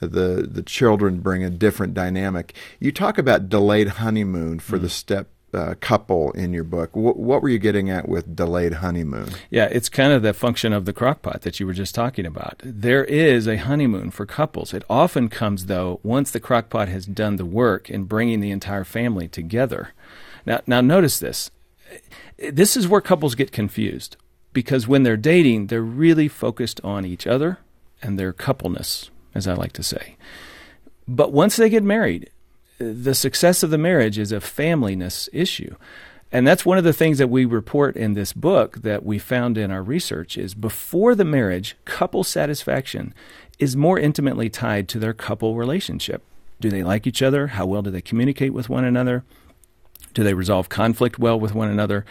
the 0.00 0.48
the 0.50 0.62
children 0.62 1.20
bring 1.20 1.44
a 1.44 1.50
different 1.50 1.92
dynamic. 1.92 2.54
You 2.80 2.92
talk 2.92 3.18
about 3.18 3.50
delayed 3.50 3.88
honeymoon 3.88 4.58
for 4.58 4.76
mm-hmm. 4.76 4.84
the 4.84 4.88
step 4.88 5.28
uh, 5.52 5.74
couple 5.80 6.32
in 6.32 6.54
your 6.54 6.64
book. 6.64 6.92
W- 6.92 7.12
what 7.12 7.42
were 7.42 7.50
you 7.50 7.58
getting 7.58 7.90
at 7.90 8.08
with 8.08 8.34
delayed 8.34 8.72
honeymoon? 8.72 9.28
Yeah, 9.50 9.68
it's 9.70 9.90
kind 9.90 10.14
of 10.14 10.22
the 10.22 10.32
function 10.32 10.72
of 10.72 10.86
the 10.86 10.94
crockpot 10.94 11.42
that 11.42 11.60
you 11.60 11.66
were 11.66 11.74
just 11.74 11.94
talking 11.94 12.24
about. 12.24 12.62
There 12.64 13.04
is 13.04 13.46
a 13.46 13.58
honeymoon 13.58 14.12
for 14.12 14.24
couples. 14.24 14.72
It 14.72 14.82
often 14.88 15.28
comes, 15.28 15.66
though, 15.66 16.00
once 16.02 16.30
the 16.30 16.40
crockpot 16.40 16.88
has 16.88 17.04
done 17.04 17.36
the 17.36 17.44
work 17.44 17.90
in 17.90 18.04
bringing 18.04 18.40
the 18.40 18.50
entire 18.50 18.84
family 18.84 19.28
together. 19.28 19.92
Now, 20.46 20.60
now 20.66 20.80
notice 20.80 21.18
this. 21.18 21.50
This 22.38 22.76
is 22.76 22.88
where 22.88 23.00
couples 23.00 23.34
get 23.34 23.52
confused 23.52 24.16
because 24.52 24.88
when 24.88 25.02
they're 25.02 25.16
dating, 25.16 25.66
they're 25.66 25.82
really 25.82 26.28
focused 26.28 26.80
on 26.82 27.04
each 27.04 27.26
other 27.26 27.58
and 28.02 28.18
their 28.18 28.32
coupleness, 28.32 29.10
as 29.34 29.46
I 29.46 29.54
like 29.54 29.72
to 29.74 29.82
say. 29.82 30.16
But 31.06 31.32
once 31.32 31.56
they 31.56 31.68
get 31.68 31.82
married, 31.82 32.30
the 32.78 33.14
success 33.14 33.62
of 33.62 33.70
the 33.70 33.78
marriage 33.78 34.18
is 34.18 34.32
a 34.32 34.36
familyness 34.36 35.28
issue. 35.32 35.76
And 36.32 36.46
that's 36.46 36.64
one 36.64 36.78
of 36.78 36.84
the 36.84 36.94
things 36.94 37.18
that 37.18 37.28
we 37.28 37.44
report 37.44 37.94
in 37.94 38.14
this 38.14 38.32
book 38.32 38.78
that 38.78 39.04
we 39.04 39.18
found 39.18 39.58
in 39.58 39.70
our 39.70 39.82
research 39.82 40.38
is 40.38 40.54
before 40.54 41.14
the 41.14 41.26
marriage, 41.26 41.76
couple 41.84 42.24
satisfaction 42.24 43.12
is 43.58 43.76
more 43.76 43.98
intimately 43.98 44.48
tied 44.48 44.88
to 44.88 44.98
their 44.98 45.12
couple 45.12 45.56
relationship. 45.56 46.22
Do 46.58 46.70
they 46.70 46.82
like 46.82 47.06
each 47.06 47.22
other? 47.22 47.48
How 47.48 47.66
well 47.66 47.82
do 47.82 47.90
they 47.90 48.00
communicate 48.00 48.54
with 48.54 48.70
one 48.70 48.84
another? 48.84 49.24
Do 50.14 50.22
they 50.22 50.34
resolve 50.34 50.68
conflict 50.68 51.18
well 51.18 51.38
with 51.38 51.54
one 51.54 51.68
another? 51.68 52.04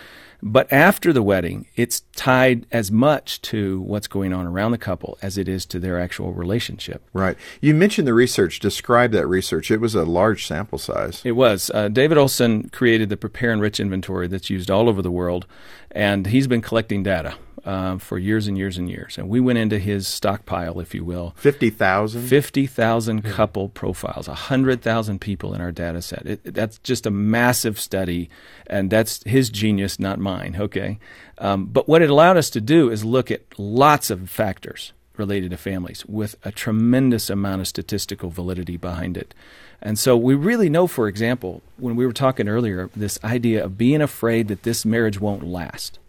But 0.44 0.72
after 0.74 1.14
the 1.14 1.22
wedding, 1.22 1.68
it's 1.76 2.02
tied 2.16 2.66
as 2.72 2.92
much 2.92 3.42
to 3.44 3.82
what's 3.82 4.08
going 4.08 4.34
on 4.34 4.48
around 4.48 4.72
the 4.72 4.78
couple 4.80 5.18
as 5.22 5.38
it 5.38 5.48
is 5.48 5.66
to 5.68 5.80
their 5.80 6.00
actual 6.00 6.34
relationship. 6.34 7.04
Right. 7.14 7.38
You 7.62 7.76
mentioned 7.76 8.08
the 8.08 8.14
research. 8.14 8.60
Describe 8.60 9.12
that 9.12 9.28
research. 9.28 9.70
It 9.70 9.80
was 9.80 9.94
a 9.94 10.04
large 10.04 10.48
sample 10.48 10.80
size. 10.80 11.22
It 11.24 11.34
was. 11.34 11.70
Uh, 11.74 11.90
David 11.90 12.18
Olson 12.18 12.70
created 12.70 13.10
the 13.10 13.18
Prepare 13.18 13.54
Enrich 13.54 13.80
inventory 13.80 14.28
that's 14.28 14.50
used 14.50 14.72
all 14.72 14.90
over 14.90 15.04
the 15.04 15.12
world, 15.12 15.46
and 15.92 16.26
he's 16.26 16.48
been 16.48 16.62
collecting 16.62 17.04
data 17.04 17.36
uh, 17.66 17.98
for 17.98 18.18
years 18.18 18.48
and 18.48 18.58
years 18.58 18.78
and 18.78 18.90
years. 18.90 19.18
And 19.18 19.30
we 19.30 19.40
went 19.40 19.60
into 19.60 19.80
his 19.80 20.08
stockpile, 20.08 20.80
if 20.80 20.94
you 20.94 21.04
will. 21.04 21.34
50,000? 21.38 22.22
50,000 22.22 23.22
couple 23.24 23.70
profiles, 23.70 24.28
100,000 24.28 25.20
people 25.20 25.54
in 25.54 25.62
our 25.62 25.72
data 25.72 26.02
set. 26.02 26.26
It, 26.26 26.54
that's 26.54 26.80
just 26.80 27.06
a 27.06 27.12
massive 27.12 27.80
study, 27.80 28.30
and 28.68 28.90
that's 28.90 29.24
his 29.24 29.50
genius, 29.50 30.00
not 30.00 30.20
mine, 30.20 30.56
okay? 30.60 31.00
Um, 31.38 31.66
but 31.66 31.88
what 31.88 32.02
it 32.02 32.10
allowed 32.10 32.38
us 32.38 32.50
to 32.52 32.62
do 32.62 32.90
is 32.90 33.04
look 33.04 33.32
at 33.32 33.42
lots 33.58 34.10
of 34.10 34.30
factors 34.30 34.94
related 35.18 35.52
to 35.52 35.58
families 35.58 36.06
with 36.06 36.36
a 36.44 36.52
tremendous 36.52 37.30
amount 37.30 37.62
of 37.62 37.68
statistical 37.68 38.30
validity 38.30 38.78
behind 38.78 39.18
it. 39.18 39.34
And 39.82 39.98
so 39.98 40.16
we 40.16 40.36
really 40.36 40.70
know, 40.70 40.88
for 40.88 41.08
example, 41.08 41.62
when 41.78 41.96
we 41.96 42.06
were 42.06 42.14
talking 42.14 42.48
earlier, 42.48 42.90
this 42.96 43.20
idea 43.24 43.64
of 43.66 43.78
being 43.78 44.02
afraid 44.02 44.48
that 44.48 44.64
this 44.64 44.86
marriage 44.86 45.20
won't 45.20 45.44
last. 45.44 46.00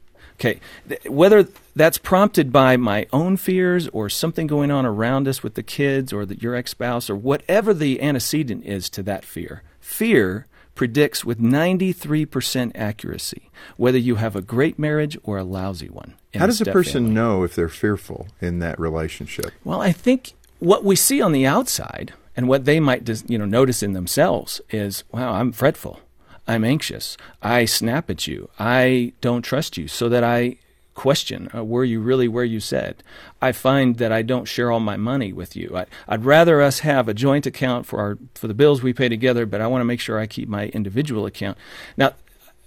Okay, 0.44 0.58
whether 1.06 1.46
that's 1.76 1.98
prompted 1.98 2.50
by 2.50 2.76
my 2.76 3.06
own 3.12 3.36
fears 3.36 3.86
or 3.88 4.10
something 4.10 4.48
going 4.48 4.72
on 4.72 4.84
around 4.84 5.28
us 5.28 5.44
with 5.44 5.54
the 5.54 5.62
kids 5.62 6.12
or 6.12 6.26
the, 6.26 6.36
your 6.36 6.56
ex 6.56 6.72
spouse 6.72 7.08
or 7.08 7.14
whatever 7.14 7.72
the 7.72 8.02
antecedent 8.02 8.64
is 8.64 8.90
to 8.90 9.04
that 9.04 9.24
fear, 9.24 9.62
fear 9.78 10.48
predicts 10.74 11.24
with 11.24 11.38
93% 11.38 12.72
accuracy 12.74 13.50
whether 13.76 13.98
you 13.98 14.16
have 14.16 14.36
a 14.36 14.42
great 14.42 14.78
marriage 14.78 15.18
or 15.22 15.38
a 15.38 15.44
lousy 15.44 15.88
one. 15.88 16.14
How 16.34 16.46
does 16.46 16.60
a 16.60 16.66
person 16.66 17.04
family. 17.04 17.14
know 17.14 17.42
if 17.42 17.54
they're 17.54 17.68
fearful 17.68 18.28
in 18.40 18.58
that 18.60 18.78
relationship? 18.78 19.52
Well, 19.64 19.80
I 19.80 19.92
think 19.92 20.32
what 20.58 20.84
we 20.84 20.96
see 20.96 21.20
on 21.20 21.32
the 21.32 21.46
outside 21.46 22.12
and 22.36 22.48
what 22.48 22.64
they 22.64 22.80
might 22.80 23.08
you 23.28 23.38
know 23.38 23.44
notice 23.44 23.82
in 23.82 23.92
themselves 23.92 24.60
is, 24.70 25.04
wow, 25.12 25.34
I'm 25.34 25.52
fretful. 25.52 26.00
I'm 26.46 26.64
anxious. 26.64 27.16
I 27.40 27.64
snap 27.64 28.10
at 28.10 28.26
you. 28.26 28.50
I 28.58 29.12
don't 29.20 29.42
trust 29.42 29.76
you 29.76 29.88
so 29.88 30.08
that 30.08 30.24
I 30.24 30.58
question 30.94 31.48
uh, 31.54 31.64
were 31.64 31.84
you 31.84 32.00
really 32.00 32.28
where 32.28 32.44
you 32.44 32.60
said 32.60 33.02
i 33.40 33.50
find 33.50 33.96
that 33.96 34.12
i 34.12 34.20
don't 34.20 34.44
share 34.44 34.70
all 34.70 34.78
my 34.78 34.96
money 34.96 35.32
with 35.32 35.56
you 35.56 35.74
I, 35.74 35.86
would 36.10 36.26
rather 36.26 36.60
us 36.60 36.80
have 36.80 37.08
a 37.08 37.14
joint 37.14 37.46
account 37.46 37.86
for 37.86 37.98
our 37.98 38.18
for 38.34 38.46
the 38.46 38.52
bills 38.52 38.82
we 38.82 38.92
pay 38.92 39.08
together 39.08 39.46
but 39.46 39.62
i 39.62 39.66
want 39.66 39.80
to 39.80 39.86
make 39.86 40.00
sure 40.00 40.18
i 40.18 40.26
keep 40.26 40.50
my 40.50 40.66
individual 40.68 41.24
account 41.24 41.56
now 41.96 42.12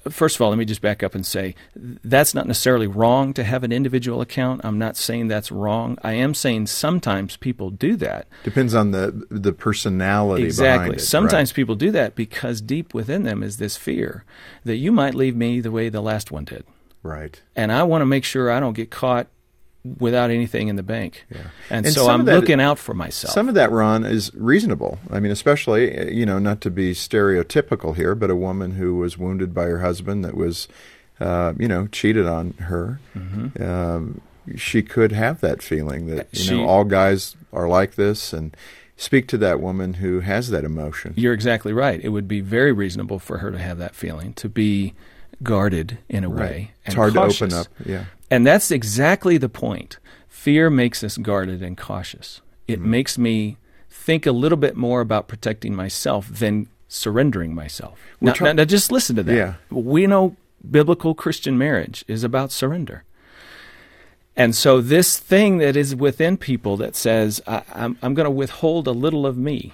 first 0.10 0.36
of 0.36 0.42
all, 0.42 0.50
let 0.50 0.58
me 0.58 0.66
just 0.66 0.82
back 0.82 1.04
up 1.04 1.16
and 1.16 1.26
say 1.26 1.56
that's 1.76 2.34
not 2.34 2.48
necessarily 2.48 2.88
wrong 2.88 3.34
to 3.34 3.44
have 3.44 3.64
an 3.64 3.72
individual 3.72 4.22
account. 4.22 4.62
I'm 4.64 4.78
not 4.78 4.98
saying 4.98 5.28
that's 5.28 5.52
wrong. 5.52 5.98
I 6.04 6.14
am 6.14 6.34
saying 6.34 6.68
sometimes 6.68 7.38
people 7.38 7.70
do 7.70 7.96
that. 7.98 8.28
Depends 8.44 8.74
on 8.74 8.92
the 8.92 9.26
the 9.30 9.54
personality. 9.54 10.44
Exactly. 10.44 10.98
It, 10.98 11.02
sometimes 11.02 11.52
right. 11.52 11.56
people 11.56 11.76
do 11.76 11.92
that 11.92 12.16
because 12.16 12.62
deep 12.62 12.94
within 12.94 13.24
them 13.24 13.44
is 13.44 13.58
this 13.58 13.78
fear 13.78 14.24
that 14.64 14.78
you 14.78 14.92
might 14.92 15.16
leave 15.16 15.36
me 15.36 15.60
the 15.60 15.72
way 15.72 15.90
the 15.90 16.02
last 16.02 16.32
one 16.32 16.46
did. 16.46 16.66
Right. 17.04 17.40
And 17.56 17.72
I 17.72 17.84
want 17.84 18.02
to 18.02 18.06
make 18.06 18.24
sure 18.24 18.50
I 18.50 18.60
don't 18.60 18.74
get 18.74 18.90
caught 18.90 19.28
without 20.00 20.32
anything 20.32 20.68
in 20.68 20.76
the 20.76 20.84
bank. 20.84 21.26
Yeah. 21.30 21.38
And, 21.70 21.86
and 21.86 21.94
so 21.94 22.10
I'm 22.10 22.26
that, 22.26 22.36
looking 22.40 22.60
out 22.60 22.80
for 22.80 22.94
myself. 22.94 23.34
Some 23.34 23.48
of 23.48 23.56
that, 23.56 23.72
Ron, 23.72 24.04
is 24.04 24.34
reasonable. 24.34 24.98
I 25.12 25.20
mean, 25.20 25.32
especially, 25.32 26.14
you 26.14 26.26
know, 26.26 26.40
not 26.40 26.62
to 26.62 26.72
be 26.72 26.94
stereotypical 26.94 27.96
here, 27.96 28.16
but 28.16 28.30
a 28.30 28.36
woman 28.36 28.72
who 28.72 28.96
was 28.96 29.18
wounded 29.18 29.54
by 29.54 29.66
her 29.66 29.80
husband 29.80 30.26
that 30.26 30.36
was, 30.36 30.68
uh, 31.20 31.54
you 31.60 31.68
know, 31.68 31.88
cheated 31.88 32.26
on 32.26 32.54
her. 32.54 33.00
Mm-hmm. 33.16 33.64
Um, 33.64 34.22
she 34.56 34.82
could 34.82 35.12
have 35.12 35.42
that 35.42 35.62
feeling 35.62 36.08
that, 36.08 36.28
you 36.32 36.40
she, 36.40 36.58
know, 36.58 36.68
all 36.68 36.84
guys 36.84 37.36
are 37.54 37.68
like 37.68 37.96
this 37.96 38.34
and 38.34 38.56
speak 38.98 39.28
to 39.28 39.38
that 39.38 39.60
woman 39.60 39.96
who 39.96 40.22
has 40.22 40.50
that 40.50 40.64
emotion. 40.64 41.14
You're 41.18 41.34
exactly 41.34 41.74
right. 41.74 42.00
It 42.04 42.10
would 42.10 42.28
be 42.28 42.42
very 42.42 42.72
reasonable 42.72 43.20
for 43.20 43.40
her 43.40 43.52
to 43.52 43.58
have 43.58 43.78
that 43.78 43.96
feeling, 43.96 44.34
to 44.36 44.50
be 44.50 44.94
guarded 45.44 45.98
in 46.08 46.24
a 46.24 46.30
right. 46.30 46.40
way. 46.40 46.72
It's 46.86 46.96
hard 46.96 47.14
cautious. 47.14 47.40
to 47.40 47.46
open 47.46 47.58
up. 47.58 47.68
Yeah. 47.86 48.06
And 48.30 48.46
that's 48.46 48.72
exactly 48.72 49.38
the 49.38 49.50
point. 49.50 50.00
Fear 50.28 50.70
makes 50.70 51.04
us 51.04 51.18
guarded 51.18 51.62
and 51.62 51.78
cautious. 51.78 52.42
It 52.68 52.80
mm 52.80 52.86
makes 52.86 53.18
me 53.18 53.58
think 53.90 54.26
a 54.26 54.32
little 54.32 54.58
bit 54.58 54.76
more 54.76 55.02
about 55.02 55.28
protecting 55.28 55.76
myself 55.76 56.28
than 56.28 56.68
surrendering 56.88 57.56
myself. 57.56 58.00
Now, 58.22 58.34
tra- 58.34 58.48
now, 58.48 58.54
now, 58.54 58.66
just 58.66 58.92
listen 58.92 59.16
to 59.16 59.24
that. 59.24 59.36
Yeah. 59.36 59.54
We 59.70 60.06
know 60.08 60.36
biblical 60.70 61.16
Christian 61.16 61.58
marriage 61.58 62.06
is 62.08 62.24
about 62.24 62.52
surrender. 62.52 63.04
And 64.36 64.56
so, 64.56 64.82
this 64.82 65.18
thing 65.18 65.60
that 65.60 65.76
is 65.76 65.96
within 65.96 66.38
people 66.38 66.78
that 66.78 66.96
says, 66.96 67.42
I, 67.48 67.64
I'm, 67.74 67.98
I'm 68.02 68.14
going 68.14 68.26
to 68.26 68.32
withhold 68.32 68.88
a 68.88 68.92
little 68.92 69.26
of 69.26 69.38
me 69.38 69.74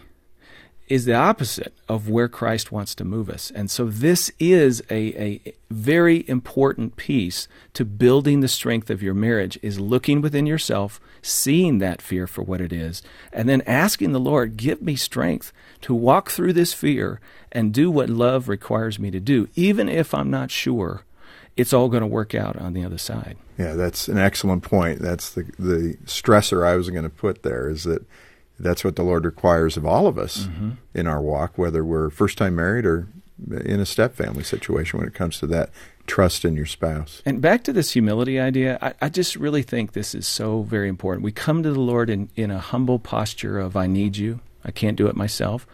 is 0.91 1.05
the 1.05 1.15
opposite 1.15 1.73
of 1.87 2.09
where 2.09 2.27
Christ 2.27 2.69
wants 2.69 2.93
to 2.95 3.05
move 3.05 3.29
us. 3.29 3.49
And 3.49 3.71
so 3.71 3.85
this 3.85 4.29
is 4.39 4.81
a, 4.89 5.21
a 5.21 5.53
very 5.69 6.27
important 6.27 6.97
piece 6.97 7.47
to 7.75 7.85
building 7.85 8.41
the 8.41 8.49
strength 8.49 8.89
of 8.89 9.01
your 9.01 9.13
marriage 9.13 9.57
is 9.61 9.79
looking 9.79 10.19
within 10.19 10.45
yourself, 10.45 10.99
seeing 11.21 11.77
that 11.77 12.01
fear 12.01 12.27
for 12.27 12.41
what 12.41 12.59
it 12.59 12.73
is, 12.73 13.01
and 13.31 13.47
then 13.47 13.61
asking 13.61 14.11
the 14.11 14.19
Lord, 14.19 14.57
give 14.57 14.81
me 14.81 14.97
strength 14.97 15.53
to 15.79 15.93
walk 15.93 16.29
through 16.29 16.51
this 16.51 16.73
fear 16.73 17.21
and 17.53 17.73
do 17.73 17.89
what 17.89 18.09
love 18.09 18.49
requires 18.49 18.99
me 18.99 19.09
to 19.11 19.21
do, 19.21 19.47
even 19.55 19.87
if 19.87 20.13
I'm 20.13 20.29
not 20.29 20.51
sure 20.51 21.05
it's 21.55 21.71
all 21.71 21.87
going 21.87 22.01
to 22.01 22.07
work 22.07 22.35
out 22.35 22.57
on 22.57 22.73
the 22.73 22.83
other 22.83 22.97
side. 22.97 23.37
Yeah, 23.57 23.75
that's 23.75 24.09
an 24.09 24.17
excellent 24.17 24.63
point. 24.63 24.99
That's 24.99 25.29
the 25.29 25.43
the 25.57 25.97
stressor 26.05 26.67
I 26.67 26.75
was 26.75 26.89
going 26.89 27.03
to 27.03 27.09
put 27.09 27.43
there 27.43 27.69
is 27.69 27.85
that 27.85 28.05
that's 28.61 28.83
what 28.83 28.95
the 28.95 29.03
Lord 29.03 29.25
requires 29.25 29.77
of 29.77 29.85
all 29.85 30.07
of 30.07 30.17
us 30.17 30.45
mm-hmm. 30.45 30.71
in 30.93 31.07
our 31.07 31.21
walk, 31.21 31.57
whether 31.57 31.83
we're 31.83 32.09
first 32.09 32.37
time 32.37 32.55
married 32.55 32.85
or 32.85 33.07
in 33.49 33.79
a 33.79 33.85
step 33.85 34.15
family 34.15 34.43
situation 34.43 34.99
when 34.99 35.07
it 35.07 35.13
comes 35.13 35.39
to 35.39 35.47
that 35.47 35.69
trust 36.05 36.45
in 36.45 36.55
your 36.55 36.65
spouse. 36.65 37.21
And 37.25 37.41
back 37.41 37.63
to 37.63 37.73
this 37.73 37.91
humility 37.91 38.39
idea, 38.39 38.77
I, 38.81 38.93
I, 39.01 39.09
just 39.09 39.35
really 39.35 39.63
think 39.63 39.93
this 39.93 40.13
is 40.13 40.27
so 40.27 40.61
very 40.63 40.89
important. 40.89 41.23
We 41.23 41.31
come 41.31 41.63
to 41.63 41.71
the 41.71 41.79
Lord 41.79 42.09
in, 42.09 42.29
in 42.35 42.51
a 42.51 42.59
humble 42.59 42.99
posture 42.99 43.59
of, 43.59 43.75
I 43.75 43.87
need 43.87 44.17
you. 44.17 44.39
I 44.63 44.71
can't 44.71 44.97
do 44.97 45.07
it 45.07 45.15
myself. 45.15 45.65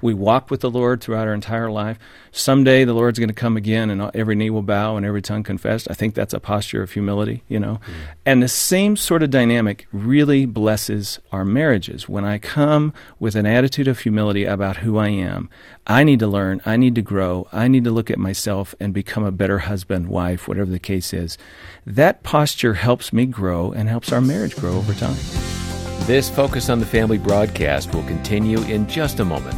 We 0.00 0.14
walk 0.14 0.50
with 0.50 0.60
the 0.60 0.70
Lord 0.70 1.00
throughout 1.00 1.28
our 1.28 1.34
entire 1.34 1.70
life. 1.70 1.98
Someday 2.32 2.84
the 2.84 2.94
Lord's 2.94 3.18
going 3.18 3.28
to 3.28 3.34
come 3.34 3.56
again 3.56 3.90
and 3.90 4.10
every 4.14 4.34
knee 4.34 4.50
will 4.50 4.62
bow 4.62 4.96
and 4.96 5.06
every 5.06 5.22
tongue 5.22 5.42
confess. 5.42 5.86
I 5.86 5.94
think 5.94 6.14
that's 6.14 6.34
a 6.34 6.40
posture 6.40 6.82
of 6.82 6.90
humility, 6.90 7.44
you 7.46 7.60
know. 7.60 7.74
Mm. 7.74 7.92
And 8.26 8.42
the 8.42 8.48
same 8.48 8.96
sort 8.96 9.22
of 9.22 9.30
dynamic 9.30 9.86
really 9.92 10.46
blesses 10.46 11.20
our 11.30 11.44
marriages. 11.44 12.08
When 12.08 12.24
I 12.24 12.38
come 12.38 12.92
with 13.20 13.36
an 13.36 13.46
attitude 13.46 13.86
of 13.86 14.00
humility 14.00 14.44
about 14.44 14.78
who 14.78 14.98
I 14.98 15.08
am, 15.08 15.48
I 15.86 16.04
need 16.04 16.20
to 16.20 16.26
learn, 16.26 16.60
I 16.64 16.76
need 16.76 16.94
to 16.96 17.02
grow, 17.02 17.46
I 17.52 17.68
need 17.68 17.84
to 17.84 17.90
look 17.90 18.10
at 18.10 18.18
myself 18.18 18.74
and 18.80 18.92
become 18.94 19.24
a 19.24 19.32
better 19.32 19.60
husband, 19.60 20.08
wife, 20.08 20.48
whatever 20.48 20.70
the 20.70 20.78
case 20.78 21.12
is. 21.12 21.38
That 21.86 22.22
posture 22.22 22.74
helps 22.74 23.12
me 23.12 23.26
grow 23.26 23.72
and 23.72 23.88
helps 23.88 24.12
our 24.12 24.20
marriage 24.20 24.56
grow 24.56 24.72
over 24.72 24.94
time. 24.94 25.61
This 26.06 26.28
Focus 26.28 26.68
on 26.68 26.80
the 26.80 26.86
Family 26.86 27.16
broadcast 27.16 27.94
will 27.94 28.02
continue 28.02 28.60
in 28.62 28.88
just 28.88 29.20
a 29.20 29.24
moment. 29.24 29.54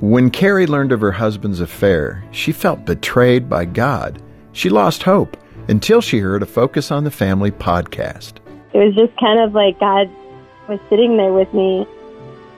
When 0.00 0.28
Carrie 0.28 0.66
learned 0.66 0.92
of 0.92 1.00
her 1.00 1.10
husband's 1.10 1.60
affair, 1.60 2.22
she 2.32 2.52
felt 2.52 2.84
betrayed 2.84 3.48
by 3.48 3.64
God. 3.64 4.20
She 4.52 4.68
lost 4.68 5.04
hope 5.04 5.38
until 5.68 6.02
she 6.02 6.18
heard 6.18 6.42
a 6.42 6.46
Focus 6.46 6.90
on 6.90 7.04
the 7.04 7.10
Family 7.10 7.50
podcast. 7.50 8.34
It 8.74 8.78
was 8.78 8.94
just 8.94 9.18
kind 9.18 9.40
of 9.40 9.54
like 9.54 9.80
God 9.80 10.10
was 10.68 10.80
sitting 10.90 11.16
there 11.16 11.32
with 11.32 11.52
me, 11.54 11.86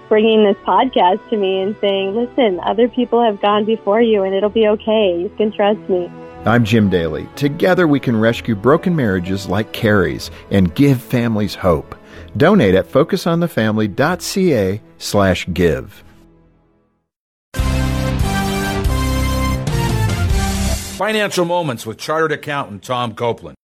bringing 0.09 0.43
this 0.43 0.57
podcast 0.67 1.21
to 1.31 1.37
me 1.37 1.61
and 1.61 1.77
saying, 1.81 2.17
Listen, 2.17 2.59
other 2.67 2.89
people 2.89 3.23
have 3.23 3.41
gone 3.41 3.65
before 3.65 4.03
you 4.03 4.25
and 4.25 4.35
it'll 4.35 4.51
be 4.51 4.67
okay. 4.67 5.17
You 5.17 5.33
can 5.37 5.53
trust 5.53 5.79
me. 5.89 6.11
I'm 6.45 6.65
Jim 6.65 6.91
Daly. 6.91 7.29
Together 7.37 7.87
we 7.87 8.01
can 8.01 8.19
rescue 8.19 8.57
broken 8.57 8.97
marriages 8.97 9.47
like 9.47 9.73
Carrie's 9.73 10.33
and 10.51 10.75
give 10.75 11.01
families 11.01 11.55
hope. 11.55 11.95
Donate 12.37 12.75
at 12.75 12.91
focusonthefamily.ca 12.91 14.81
slash 14.99 15.47
give. 15.53 16.03
Financial 20.97 21.45
Moments 21.45 21.87
with 21.87 21.99
Chartered 21.99 22.33
Accountant 22.33 22.83
Tom 22.83 23.15
Copeland. 23.15 23.57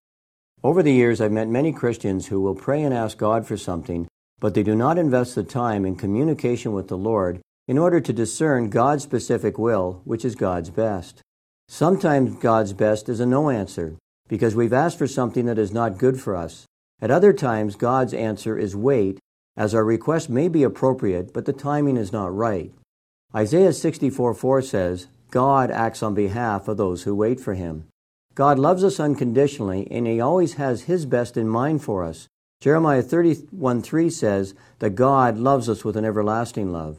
Over 0.63 0.81
the 0.83 0.93
years, 0.93 1.21
I've 1.21 1.33
met 1.33 1.49
many 1.49 1.73
Christians 1.73 2.29
who 2.29 2.41
will 2.41 2.55
pray 2.55 2.83
and 2.83 2.95
ask 2.95 3.19
God 3.19 3.45
for 3.45 3.57
something, 3.57 4.07
but 4.39 4.55
they 4.55 4.63
do 4.63 4.77
not 4.77 4.99
invest 4.99 5.35
the 5.35 5.43
time 5.43 5.85
in 5.85 5.97
communication 5.97 6.73
with 6.73 6.87
the 6.87 6.99
Lord 6.99 7.41
in 7.67 7.77
order 7.77 8.01
to 8.01 8.13
discern 8.13 8.71
God's 8.71 9.03
specific 9.03 9.59
will, 9.59 10.01
which 10.05 10.25
is 10.25 10.37
God's 10.37 10.71
best. 10.71 11.23
Sometimes 11.69 12.37
God's 12.37 12.73
best 12.73 13.09
is 13.09 13.21
a 13.21 13.27
no 13.27 13.51
answer 13.51 13.97
because 14.27 14.55
we've 14.55 14.73
asked 14.73 14.99
for 14.99 15.07
something 15.07 15.47
that 15.47 15.59
is 15.59 15.71
not 15.71 15.99
good 15.99 16.21
for 16.21 16.35
us. 16.35 16.67
At 17.01 17.11
other 17.11 17.33
times, 17.33 17.77
God's 17.77 18.15
answer 18.15 18.59
is 18.59 18.75
wait, 18.75 19.19
as 19.57 19.75
our 19.75 19.85
request 19.85 20.31
may 20.31 20.49
be 20.49 20.63
appropriate, 20.63 21.33
but 21.33 21.45
the 21.45 21.53
timing 21.53 21.97
is 21.97 22.13
not 22.13 22.35
right. 22.35 22.73
Isaiah 23.35 23.73
64 23.73 24.35
4 24.35 24.63
says, 24.63 25.09
God 25.31 25.71
acts 25.71 26.03
on 26.03 26.15
behalf 26.15 26.69
of 26.69 26.79
those 26.79 27.03
who 27.03 27.15
wait 27.15 27.39
for 27.39 27.55
him. 27.55 27.87
God 28.35 28.59
loves 28.59 28.83
us 28.83 28.99
unconditionally, 28.99 29.87
and 29.91 30.07
he 30.07 30.21
always 30.21 30.55
has 30.55 30.83
his 30.83 31.05
best 31.05 31.37
in 31.37 31.49
mind 31.49 31.83
for 31.83 32.03
us. 32.05 32.29
Jeremiah 32.61 33.03
31 33.03 33.83
3 33.83 34.11
says 34.11 34.55
that 34.79 34.95
God 34.95 35.37
loves 35.37 35.69
us 35.69 35.85
with 35.85 35.97
an 35.97 36.05
everlasting 36.05 36.73
love. 36.73 36.99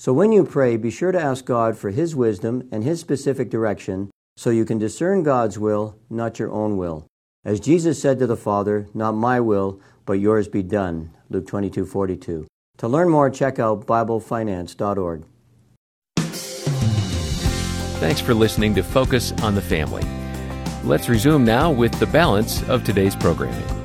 So 0.00 0.14
when 0.14 0.32
you 0.32 0.44
pray, 0.44 0.78
be 0.78 0.90
sure 0.90 1.12
to 1.12 1.20
ask 1.20 1.44
God 1.44 1.76
for 1.76 1.90
His 1.90 2.16
wisdom 2.16 2.66
and 2.72 2.82
His 2.82 3.00
specific 3.00 3.50
direction 3.50 4.10
so 4.34 4.48
you 4.48 4.64
can 4.64 4.78
discern 4.78 5.22
God's 5.22 5.58
will, 5.58 5.94
not 6.08 6.38
your 6.38 6.50
own 6.50 6.78
will. 6.78 7.06
As 7.44 7.60
Jesus 7.60 8.00
said 8.00 8.18
to 8.18 8.26
the 8.26 8.34
Father, 8.34 8.88
Not 8.94 9.12
my 9.12 9.40
will, 9.40 9.78
but 10.06 10.14
yours 10.14 10.48
be 10.48 10.62
done. 10.62 11.10
Luke 11.28 11.46
22 11.46 11.84
42. 11.84 12.46
To 12.78 12.88
learn 12.88 13.10
more, 13.10 13.28
check 13.28 13.58
out 13.58 13.86
BibleFinance.org. 13.86 15.26
Thanks 18.00 18.20
for 18.22 18.32
listening 18.32 18.74
to 18.76 18.82
Focus 18.82 19.32
on 19.42 19.54
the 19.54 19.60
Family. 19.60 20.04
Let's 20.82 21.10
resume 21.10 21.44
now 21.44 21.70
with 21.70 21.92
the 22.00 22.06
balance 22.06 22.66
of 22.70 22.84
today's 22.84 23.14
programming. 23.14 23.79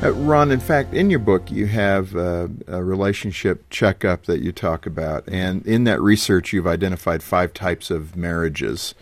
Uh, 0.00 0.12
Ron, 0.12 0.52
in 0.52 0.60
fact, 0.60 0.94
in 0.94 1.10
your 1.10 1.18
book, 1.18 1.50
you 1.50 1.66
have 1.66 2.14
uh, 2.14 2.46
a 2.68 2.84
relationship 2.84 3.68
checkup 3.68 4.26
that 4.26 4.40
you 4.40 4.52
talk 4.52 4.86
about. 4.86 5.28
And 5.28 5.66
in 5.66 5.82
that 5.84 6.00
research, 6.00 6.52
you've 6.52 6.68
identified 6.68 7.20
five 7.20 7.52
types 7.52 7.90
of 7.90 8.14
marriages. 8.14 8.94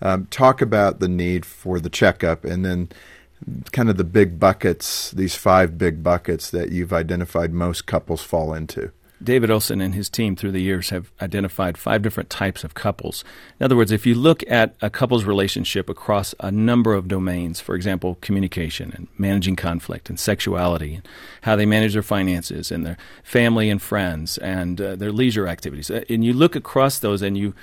Um, 0.00 0.26
talk 0.30 0.62
about 0.62 1.00
the 1.00 1.08
need 1.08 1.44
for 1.44 1.78
the 1.78 1.90
checkup 1.90 2.46
and 2.46 2.64
then 2.64 2.88
kind 3.72 3.90
of 3.90 3.98
the 3.98 4.04
big 4.04 4.40
buckets, 4.40 5.10
these 5.10 5.34
five 5.34 5.76
big 5.76 6.02
buckets 6.02 6.50
that 6.50 6.72
you've 6.72 6.94
identified 6.94 7.52
most 7.52 7.84
couples 7.84 8.22
fall 8.22 8.54
into. 8.54 8.90
David 9.22 9.50
Olson 9.50 9.80
and 9.80 9.94
his 9.94 10.08
team 10.08 10.36
through 10.36 10.52
the 10.52 10.62
years 10.62 10.90
have 10.90 11.10
identified 11.20 11.76
five 11.76 12.02
different 12.02 12.30
types 12.30 12.62
of 12.62 12.74
couples. 12.74 13.24
In 13.58 13.64
other 13.64 13.76
words, 13.76 13.90
if 13.90 14.06
you 14.06 14.14
look 14.14 14.48
at 14.48 14.74
a 14.80 14.90
couple's 14.90 15.24
relationship 15.24 15.88
across 15.88 16.34
a 16.40 16.52
number 16.52 16.94
of 16.94 17.08
domains, 17.08 17.60
for 17.60 17.74
example, 17.74 18.16
communication 18.20 18.92
and 18.94 19.08
managing 19.18 19.56
conflict 19.56 20.08
and 20.08 20.20
sexuality, 20.20 20.96
and 20.96 21.08
how 21.42 21.56
they 21.56 21.66
manage 21.66 21.94
their 21.94 22.02
finances 22.02 22.70
and 22.70 22.86
their 22.86 22.96
family 23.24 23.68
and 23.70 23.82
friends 23.82 24.38
and 24.38 24.80
uh, 24.80 24.94
their 24.94 25.12
leisure 25.12 25.48
activities, 25.48 25.90
uh, 25.90 26.04
and 26.08 26.24
you 26.24 26.32
look 26.32 26.54
across 26.54 26.98
those 26.98 27.22
and 27.22 27.36
you 27.36 27.54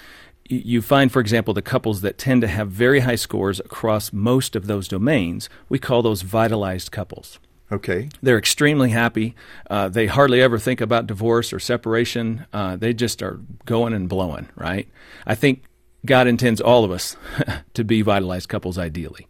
you 0.48 0.80
find, 0.82 1.12
for 1.12 1.22
example, 1.22 1.56
the 1.56 1.62
couples 1.64 2.02
that 2.02 2.20
tend 2.20 2.42
to 2.42 2.48
have 2.48 2.70
very 2.70 3.00
high 3.00 3.16
scores 3.16 3.60
across 3.60 4.14
most 4.14 4.56
of 4.56 4.68
those 4.68 4.88
domains, 4.88 5.50
we 5.70 5.80
call 5.80 6.04
those 6.04 6.22
vitalized 6.22 6.92
couples. 6.92 7.40
Okay. 7.72 8.10
They're 8.22 8.38
extremely 8.38 8.92
happy. 8.92 9.36
Uh, 9.70 9.90
they 9.90 10.06
hardly 10.06 10.42
ever 10.42 10.60
think 10.60 10.82
about 10.82 11.08
divorce 11.08 11.52
or 11.52 11.60
separation. 11.60 12.46
Uh, 12.54 12.76
they 12.76 12.94
just 12.94 13.24
are 13.24 13.40
going 13.66 13.94
and 13.94 14.08
blowing, 14.08 14.50
right? 14.56 14.88
I 15.26 15.36
think 15.36 15.64
God 16.06 16.28
intends 16.28 16.62
all 16.62 16.84
of 16.84 16.92
us 16.92 17.18
to 17.74 17.84
be 17.84 18.02
vitalized 18.02 18.50
couples 18.50 18.78
ideally. 18.78 19.28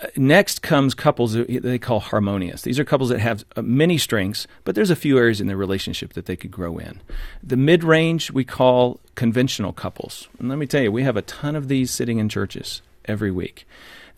Uh, 0.00 0.06
next 0.16 0.62
comes 0.62 0.94
couples 0.94 1.34
they 1.34 1.78
call 1.78 2.00
harmonious. 2.00 2.62
These 2.62 2.78
are 2.78 2.84
couples 2.84 3.10
that 3.10 3.20
have 3.20 3.44
uh, 3.56 3.62
many 3.62 3.98
strengths, 3.98 4.46
but 4.62 4.74
there's 4.74 4.90
a 4.90 4.96
few 4.96 5.18
areas 5.18 5.40
in 5.40 5.48
their 5.48 5.56
relationship 5.56 6.12
that 6.12 6.26
they 6.26 6.36
could 6.36 6.52
grow 6.52 6.78
in. 6.78 7.00
The 7.42 7.56
mid 7.56 7.82
range 7.82 8.30
we 8.30 8.44
call 8.44 9.00
conventional 9.16 9.72
couples. 9.72 10.28
And 10.38 10.48
let 10.48 10.58
me 10.58 10.66
tell 10.66 10.82
you, 10.82 10.92
we 10.92 11.02
have 11.02 11.16
a 11.16 11.22
ton 11.22 11.56
of 11.56 11.66
these 11.66 11.90
sitting 11.90 12.18
in 12.18 12.28
churches 12.28 12.82
every 13.04 13.30
week. 13.30 13.66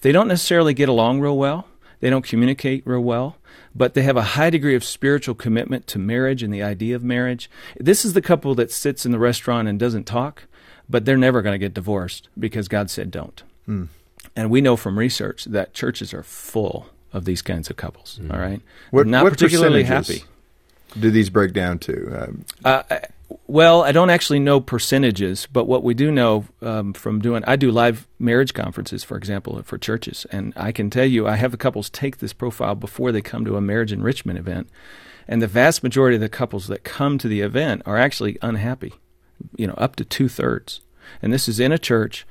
They 0.02 0.12
don't 0.12 0.28
necessarily 0.28 0.74
get 0.74 0.88
along 0.90 1.20
real 1.20 1.38
well, 1.38 1.68
they 2.00 2.10
don't 2.10 2.24
communicate 2.24 2.86
real 2.86 3.00
well, 3.00 3.36
but 3.76 3.94
they 3.94 4.02
have 4.02 4.16
a 4.16 4.22
high 4.22 4.50
degree 4.50 4.74
of 4.74 4.82
spiritual 4.82 5.34
commitment 5.34 5.86
to 5.88 5.98
marriage 5.98 6.42
and 6.42 6.52
the 6.52 6.62
idea 6.62 6.96
of 6.96 7.04
marriage. 7.04 7.50
This 7.78 8.04
is 8.04 8.14
the 8.14 8.22
couple 8.22 8.54
that 8.54 8.72
sits 8.72 9.04
in 9.04 9.12
the 9.12 9.18
restaurant 9.18 9.68
and 9.68 9.78
doesn't 9.78 10.04
talk, 10.04 10.44
but 10.88 11.04
they're 11.04 11.16
never 11.16 11.42
going 11.42 11.54
to 11.54 11.58
get 11.58 11.74
divorced 11.74 12.28
because 12.38 12.68
God 12.68 12.90
said 12.90 13.10
don't. 13.10 13.42
Mm. 13.68 13.88
And 14.34 14.50
we 14.50 14.60
know 14.60 14.76
from 14.76 14.98
research 14.98 15.44
that 15.44 15.74
churches 15.74 16.14
are 16.14 16.22
full 16.22 16.86
of 17.12 17.24
these 17.24 17.42
kinds 17.42 17.68
of 17.68 17.76
couples. 17.76 18.18
Mm. 18.22 18.32
All 18.32 18.40
right, 18.40 18.60
what, 18.90 19.06
not 19.06 19.24
what 19.24 19.32
particularly 19.32 19.82
happy. 19.82 20.24
Do 20.98 21.10
these 21.10 21.28
break 21.28 21.52
down 21.52 21.78
to? 21.80 22.22
Um, 22.22 22.44
uh, 22.64 22.82
well, 23.46 23.82
I 23.82 23.92
don't 23.92 24.10
actually 24.10 24.38
know 24.38 24.60
percentages, 24.60 25.46
but 25.52 25.66
what 25.66 25.82
we 25.82 25.94
do 25.94 26.10
know 26.10 26.44
um, 26.62 26.92
from 26.92 27.20
doing, 27.20 27.42
I 27.46 27.56
do 27.56 27.70
live 27.70 28.06
marriage 28.18 28.54
conferences, 28.54 29.02
for 29.04 29.16
example, 29.16 29.60
for 29.64 29.78
churches, 29.78 30.26
and 30.30 30.52
I 30.56 30.72
can 30.72 30.90
tell 30.90 31.04
you, 31.04 31.26
I 31.26 31.36
have 31.36 31.50
the 31.50 31.56
couples 31.56 31.90
take 31.90 32.18
this 32.18 32.32
profile 32.32 32.74
before 32.74 33.12
they 33.12 33.22
come 33.22 33.44
to 33.44 33.56
a 33.56 33.60
marriage 33.60 33.92
enrichment 33.92 34.38
event, 34.38 34.68
and 35.26 35.42
the 35.42 35.48
vast 35.48 35.82
majority 35.82 36.16
of 36.16 36.20
the 36.20 36.28
couples 36.28 36.68
that 36.68 36.84
come 36.84 37.18
to 37.18 37.28
the 37.28 37.40
event 37.40 37.82
are 37.84 37.96
actually 37.96 38.38
unhappy, 38.42 38.94
you 39.56 39.66
know, 39.66 39.74
up 39.74 39.96
to 39.96 40.04
two 40.04 40.28
thirds, 40.28 40.80
and 41.20 41.32
this 41.32 41.48
is 41.48 41.60
in 41.60 41.72
a 41.72 41.78
church. 41.78 42.26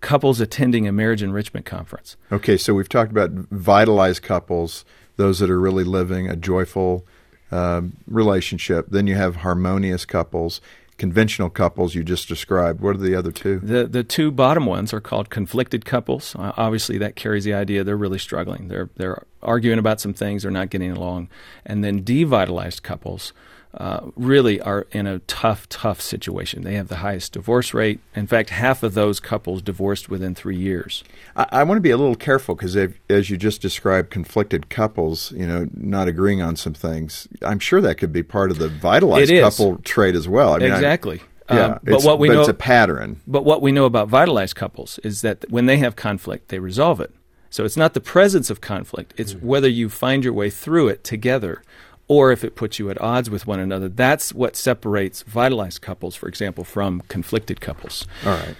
Couples 0.00 0.40
attending 0.40 0.88
a 0.88 0.92
marriage 0.92 1.22
enrichment 1.22 1.66
conference. 1.66 2.16
Okay, 2.32 2.56
so 2.56 2.72
we've 2.72 2.88
talked 2.88 3.10
about 3.10 3.30
vitalized 3.32 4.22
couples, 4.22 4.86
those 5.16 5.40
that 5.40 5.50
are 5.50 5.60
really 5.60 5.84
living 5.84 6.26
a 6.26 6.36
joyful, 6.36 7.06
um, 7.50 7.96
relationship. 8.06 8.86
Then 8.90 9.06
you 9.06 9.14
have 9.16 9.36
harmonious 9.36 10.04
couples, 10.04 10.60
conventional 10.98 11.50
couples 11.50 11.94
you 11.94 12.04
just 12.04 12.28
described. 12.28 12.80
What 12.80 12.96
are 12.96 12.98
the 12.98 13.14
other 13.14 13.32
two? 13.32 13.58
The 13.60 13.86
the 13.86 14.04
two 14.04 14.30
bottom 14.30 14.66
ones 14.66 14.92
are 14.92 15.00
called 15.00 15.30
conflicted 15.30 15.84
couples. 15.84 16.36
Uh, 16.36 16.52
obviously, 16.56 16.98
that 16.98 17.16
carries 17.16 17.44
the 17.44 17.54
idea 17.54 17.84
they're 17.84 17.96
really 17.96 18.18
struggling. 18.18 18.68
They're 18.68 18.90
they're 18.96 19.24
arguing 19.42 19.78
about 19.78 20.00
some 20.00 20.14
things. 20.14 20.42
They're 20.42 20.50
not 20.50 20.70
getting 20.70 20.92
along. 20.92 21.28
And 21.64 21.82
then 21.84 22.02
devitalized 22.02 22.82
couples 22.82 23.32
uh, 23.74 24.10
really 24.16 24.60
are 24.60 24.86
in 24.90 25.06
a 25.06 25.20
tough, 25.20 25.68
tough 25.68 26.00
situation. 26.00 26.62
They 26.62 26.74
have 26.74 26.88
the 26.88 26.96
highest 26.96 27.32
divorce 27.32 27.72
rate. 27.72 28.00
In 28.16 28.26
fact, 28.26 28.50
half 28.50 28.82
of 28.82 28.94
those 28.94 29.20
couples 29.20 29.62
divorced 29.62 30.08
within 30.08 30.34
three 30.34 30.56
years. 30.56 31.04
I, 31.36 31.46
I 31.52 31.62
want 31.62 31.76
to 31.76 31.82
be 31.82 31.90
a 31.90 31.96
little 31.96 32.16
careful 32.16 32.56
because, 32.56 32.76
as 33.08 33.30
you 33.30 33.36
just 33.36 33.62
described, 33.62 34.10
conflicted 34.10 34.70
couples, 34.70 35.30
you 35.32 35.46
know, 35.46 35.68
not 35.74 36.08
agreeing 36.08 36.42
on 36.42 36.56
some 36.56 36.74
things. 36.74 37.28
I'm 37.42 37.60
sure 37.60 37.80
that 37.80 37.96
could 37.96 38.12
be 38.12 38.24
part 38.24 38.50
of 38.50 38.58
the 38.58 38.68
vitalized 38.68 39.30
couple 39.30 39.76
trait 39.78 40.16
as 40.16 40.28
well. 40.28 40.54
I 40.54 40.58
mean, 40.58 40.72
exactly. 40.72 41.20
I, 41.48 41.56
yeah, 41.56 41.64
um, 41.64 41.80
but 41.82 42.04
what 42.04 42.18
we 42.18 42.28
but 42.28 42.34
know, 42.34 42.40
it's 42.40 42.48
a 42.48 42.54
pattern. 42.54 43.20
But 43.26 43.44
what 43.44 43.60
we 43.62 43.72
know 43.72 43.84
about 43.84 44.08
vitalized 44.08 44.56
couples 44.56 44.98
is 45.04 45.22
that 45.22 45.44
when 45.50 45.66
they 45.66 45.78
have 45.78 45.96
conflict, 45.96 46.48
they 46.48 46.58
resolve 46.58 47.00
it. 47.00 47.12
So 47.50 47.64
it's 47.64 47.76
not 47.76 47.94
the 47.94 48.00
presence 48.00 48.48
of 48.48 48.60
conflict; 48.60 49.12
it's 49.16 49.34
mm-hmm. 49.34 49.46
whether 49.46 49.68
you 49.68 49.88
find 49.88 50.24
your 50.24 50.32
way 50.32 50.50
through 50.50 50.88
it 50.88 51.04
together 51.04 51.62
or 52.10 52.32
if 52.32 52.42
it 52.42 52.56
puts 52.56 52.80
you 52.80 52.90
at 52.90 53.00
odds 53.00 53.30
with 53.30 53.46
one 53.46 53.60
another. 53.60 53.88
That's 53.88 54.34
what 54.34 54.56
separates 54.56 55.22
vitalized 55.22 55.80
couples, 55.80 56.16
for 56.16 56.28
example, 56.28 56.64
from 56.64 57.02
conflicted 57.02 57.60
couples. 57.60 58.04
All 58.26 58.32
right. 58.32 58.56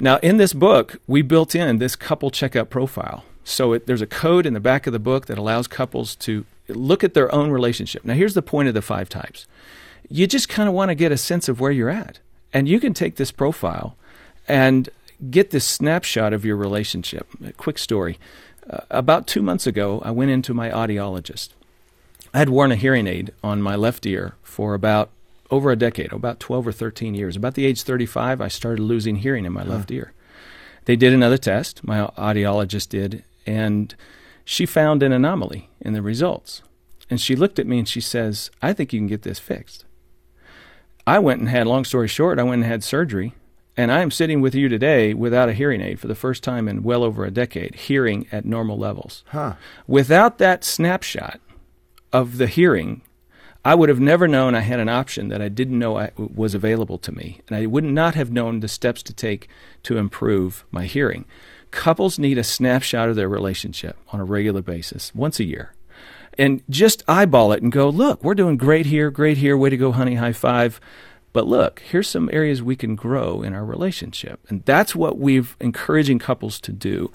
Now, 0.00 0.16
in 0.18 0.38
this 0.38 0.54
book, 0.54 0.96
we 1.06 1.20
built 1.20 1.54
in 1.54 1.76
this 1.76 1.94
couple 1.94 2.30
checkup 2.30 2.70
profile. 2.70 3.24
So 3.44 3.74
it, 3.74 3.86
there's 3.86 4.00
a 4.00 4.06
code 4.06 4.46
in 4.46 4.54
the 4.54 4.60
back 4.60 4.86
of 4.86 4.94
the 4.94 4.98
book 4.98 5.26
that 5.26 5.36
allows 5.36 5.66
couples 5.66 6.16
to 6.16 6.46
look 6.68 7.04
at 7.04 7.12
their 7.12 7.32
own 7.34 7.50
relationship. 7.50 8.02
Now, 8.02 8.14
here's 8.14 8.32
the 8.32 8.40
point 8.40 8.68
of 8.68 8.74
the 8.74 8.80
five 8.80 9.10
types. 9.10 9.46
You 10.08 10.26
just 10.26 10.48
kind 10.48 10.66
of 10.66 10.74
want 10.74 10.88
to 10.88 10.94
get 10.94 11.12
a 11.12 11.18
sense 11.18 11.50
of 11.50 11.60
where 11.60 11.70
you're 11.70 11.90
at. 11.90 12.20
And 12.52 12.66
you 12.66 12.80
can 12.80 12.94
take 12.94 13.16
this 13.16 13.30
profile 13.30 13.94
and 14.48 14.88
get 15.30 15.50
this 15.50 15.64
snapshot 15.64 16.32
of 16.32 16.44
your 16.44 16.56
relationship. 16.56 17.26
A 17.44 17.52
quick 17.52 17.78
story. 17.78 18.18
Uh, 18.68 18.78
about 18.90 19.26
two 19.26 19.42
months 19.42 19.66
ago, 19.66 20.02
I 20.04 20.10
went 20.10 20.30
into 20.30 20.52
my 20.54 20.70
audiologist. 20.70 21.50
I 22.34 22.38
had 22.38 22.50
worn 22.50 22.72
a 22.72 22.76
hearing 22.76 23.06
aid 23.06 23.32
on 23.42 23.62
my 23.62 23.76
left 23.76 24.04
ear 24.06 24.34
for 24.42 24.74
about 24.74 25.10
over 25.50 25.70
a 25.70 25.76
decade, 25.76 26.12
about 26.12 26.40
12 26.40 26.66
or 26.66 26.72
13 26.72 27.14
years. 27.14 27.36
About 27.36 27.54
the 27.54 27.66
age 27.66 27.82
35, 27.82 28.40
I 28.40 28.48
started 28.48 28.82
losing 28.82 29.16
hearing 29.16 29.44
in 29.44 29.52
my 29.52 29.62
huh. 29.62 29.70
left 29.70 29.90
ear. 29.90 30.12
They 30.86 30.96
did 30.96 31.12
another 31.12 31.38
test, 31.38 31.84
my 31.84 32.06
audiologist 32.16 32.88
did, 32.88 33.24
and 33.44 33.94
she 34.44 34.66
found 34.66 35.02
an 35.02 35.12
anomaly 35.12 35.68
in 35.80 35.92
the 35.92 36.02
results. 36.02 36.62
And 37.10 37.20
she 37.20 37.36
looked 37.36 37.58
at 37.58 37.66
me 37.66 37.78
and 37.78 37.88
she 37.88 38.00
says, 38.00 38.50
I 38.62 38.72
think 38.72 38.92
you 38.92 39.00
can 39.00 39.06
get 39.06 39.22
this 39.22 39.38
fixed. 39.38 39.84
I 41.06 41.18
went 41.20 41.40
and 41.40 41.48
had, 41.48 41.66
long 41.66 41.84
story 41.84 42.08
short, 42.08 42.38
I 42.38 42.42
went 42.42 42.62
and 42.62 42.70
had 42.70 42.82
surgery. 42.82 43.34
And 43.76 43.92
I 43.92 44.00
am 44.00 44.10
sitting 44.10 44.40
with 44.40 44.54
you 44.54 44.68
today 44.68 45.12
without 45.12 45.50
a 45.50 45.52
hearing 45.52 45.82
aid 45.82 46.00
for 46.00 46.06
the 46.06 46.14
first 46.14 46.42
time 46.42 46.66
in 46.66 46.82
well 46.82 47.04
over 47.04 47.24
a 47.24 47.30
decade, 47.30 47.74
hearing 47.74 48.26
at 48.32 48.44
normal 48.44 48.78
levels. 48.78 49.22
Huh. 49.28 49.54
Without 49.86 50.38
that 50.38 50.64
snapshot, 50.64 51.40
of 52.16 52.38
the 52.38 52.46
hearing, 52.46 53.02
I 53.64 53.74
would 53.74 53.88
have 53.88 54.00
never 54.00 54.26
known 54.26 54.54
I 54.54 54.60
had 54.60 54.80
an 54.80 54.88
option 54.88 55.28
that 55.28 55.42
I 55.42 55.48
didn't 55.48 55.78
know 55.78 55.98
I, 55.98 56.12
was 56.16 56.54
available 56.54 56.98
to 56.98 57.12
me, 57.12 57.40
and 57.46 57.56
I 57.56 57.66
would 57.66 57.84
not 57.84 58.14
have 58.14 58.32
known 58.32 58.60
the 58.60 58.68
steps 58.68 59.02
to 59.04 59.12
take 59.12 59.48
to 59.82 59.98
improve 59.98 60.64
my 60.70 60.86
hearing. 60.86 61.26
Couples 61.72 62.18
need 62.18 62.38
a 62.38 62.44
snapshot 62.44 63.08
of 63.08 63.16
their 63.16 63.28
relationship 63.28 63.98
on 64.12 64.20
a 64.20 64.24
regular 64.24 64.62
basis, 64.62 65.14
once 65.14 65.40
a 65.40 65.44
year, 65.44 65.74
and 66.38 66.62
just 66.70 67.02
eyeball 67.08 67.52
it 67.52 67.62
and 67.62 67.72
go, 67.72 67.88
look, 67.88 68.24
we're 68.24 68.34
doing 68.34 68.56
great 68.56 68.86
here, 68.86 69.10
great 69.10 69.36
here, 69.36 69.56
way 69.56 69.68
to 69.68 69.76
go, 69.76 69.92
honey, 69.92 70.14
high 70.14 70.32
five. 70.32 70.80
But 71.36 71.46
look, 71.46 71.80
here's 71.80 72.08
some 72.08 72.30
areas 72.32 72.62
we 72.62 72.76
can 72.76 72.96
grow 72.96 73.42
in 73.42 73.52
our 73.52 73.62
relationship. 73.62 74.40
And 74.48 74.64
that's 74.64 74.96
what 74.96 75.18
we've 75.18 75.54
encouraging 75.60 76.18
couples 76.18 76.58
to 76.60 76.72
do 76.72 77.12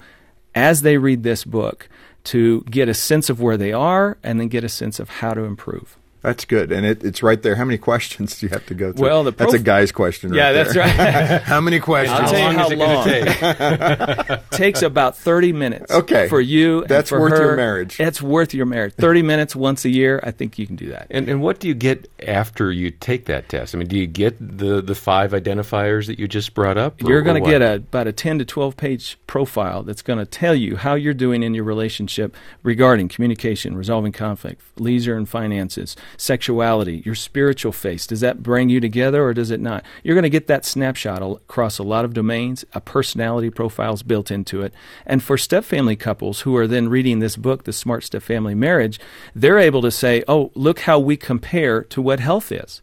as 0.54 0.82
they 0.82 0.96
read 0.96 1.24
this 1.24 1.42
book 1.42 1.88
to 2.26 2.60
get 2.70 2.88
a 2.88 2.94
sense 2.94 3.28
of 3.28 3.40
where 3.40 3.56
they 3.56 3.72
are 3.72 4.18
and 4.22 4.38
then 4.38 4.46
get 4.46 4.62
a 4.62 4.68
sense 4.68 5.00
of 5.00 5.08
how 5.08 5.34
to 5.34 5.42
improve. 5.42 5.98
That's 6.22 6.44
good, 6.44 6.70
and 6.70 6.86
it, 6.86 7.02
it's 7.02 7.20
right 7.20 7.42
there. 7.42 7.56
How 7.56 7.64
many 7.64 7.78
questions 7.78 8.38
do 8.40 8.46
you 8.46 8.50
have 8.50 8.64
to 8.66 8.74
go 8.74 8.92
through? 8.92 9.04
Well, 9.04 9.24
the 9.24 9.32
prof- 9.32 9.50
that's 9.50 9.60
a 9.60 9.64
guy's 9.64 9.90
question. 9.90 10.30
Right 10.30 10.36
yeah, 10.36 10.52
that's 10.52 10.76
right. 10.76 10.88
how 11.42 11.60
many 11.60 11.80
questions? 11.80 12.20
I'll 12.20 12.30
tell 12.30 12.52
you 12.52 12.58
how, 12.58 12.68
long. 12.68 13.08
It 13.08 14.28
take? 14.28 14.50
takes 14.50 14.82
about 14.82 15.16
thirty 15.16 15.52
minutes. 15.52 15.90
Okay, 15.90 16.28
for 16.28 16.40
you. 16.40 16.84
That's 16.86 17.10
for 17.10 17.20
worth 17.20 17.32
her. 17.32 17.46
your 17.46 17.56
marriage. 17.56 17.98
It's 17.98 18.22
worth 18.22 18.54
your 18.54 18.66
marriage. 18.66 18.94
Thirty 18.94 19.22
minutes 19.22 19.56
once 19.56 19.84
a 19.84 19.90
year. 19.90 20.20
I 20.22 20.30
think 20.30 20.60
you 20.60 20.66
can 20.66 20.76
do 20.76 20.90
that. 20.90 21.08
And, 21.10 21.28
and 21.28 21.42
what 21.42 21.58
do 21.58 21.66
you 21.66 21.74
get 21.74 22.08
after 22.26 22.70
you 22.70 22.92
take 22.92 23.24
that 23.24 23.48
test? 23.48 23.74
I 23.74 23.78
mean, 23.78 23.88
do 23.88 23.98
you 23.98 24.06
get 24.06 24.36
the 24.38 24.80
the 24.80 24.94
five 24.94 25.32
identifiers 25.32 26.06
that 26.06 26.20
you 26.20 26.28
just 26.28 26.54
brought 26.54 26.78
up? 26.78 27.02
Or, 27.02 27.10
you're 27.10 27.22
going 27.22 27.42
to 27.42 27.50
get 27.50 27.62
a, 27.62 27.74
about 27.74 28.06
a 28.06 28.12
ten 28.12 28.38
to 28.38 28.44
twelve 28.44 28.76
page 28.76 29.18
profile 29.26 29.82
that's 29.82 30.02
going 30.02 30.20
to 30.20 30.26
tell 30.26 30.54
you 30.54 30.76
how 30.76 30.94
you're 30.94 31.14
doing 31.14 31.42
in 31.42 31.52
your 31.52 31.64
relationship 31.64 32.36
regarding 32.62 33.08
communication, 33.08 33.76
resolving 33.76 34.12
conflict, 34.12 34.62
leisure 34.78 35.16
and 35.16 35.28
finances, 35.28 35.96
sexuality, 36.16 37.02
your 37.04 37.14
spiritual 37.14 37.72
face. 37.72 38.06
Does 38.06 38.20
that 38.20 38.42
bring 38.42 38.68
you 38.68 38.80
together 38.80 39.24
or 39.24 39.34
does 39.34 39.50
it 39.50 39.60
not? 39.60 39.84
You're 40.02 40.14
going 40.14 40.22
to 40.22 40.30
get 40.30 40.46
that 40.46 40.64
snapshot 40.64 41.22
across 41.22 41.78
a 41.78 41.82
lot 41.82 42.04
of 42.04 42.14
domains. 42.14 42.64
A 42.72 42.80
personality 42.80 43.50
profile 43.50 43.94
is 43.94 44.02
built 44.02 44.30
into 44.30 44.62
it. 44.62 44.72
And 45.06 45.22
for 45.22 45.38
step 45.38 45.64
family 45.64 45.96
couples 45.96 46.40
who 46.40 46.56
are 46.56 46.66
then 46.66 46.88
reading 46.88 47.18
this 47.18 47.36
book, 47.36 47.64
The 47.64 47.72
Smart 47.72 48.04
Step 48.04 48.22
Family 48.22 48.54
Marriage, 48.54 49.00
they're 49.34 49.58
able 49.58 49.82
to 49.82 49.90
say, 49.90 50.22
oh, 50.28 50.50
look 50.54 50.80
how 50.80 50.98
we 50.98 51.16
compare 51.16 51.82
to 51.84 52.02
what 52.02 52.20
health 52.20 52.52
is. 52.52 52.80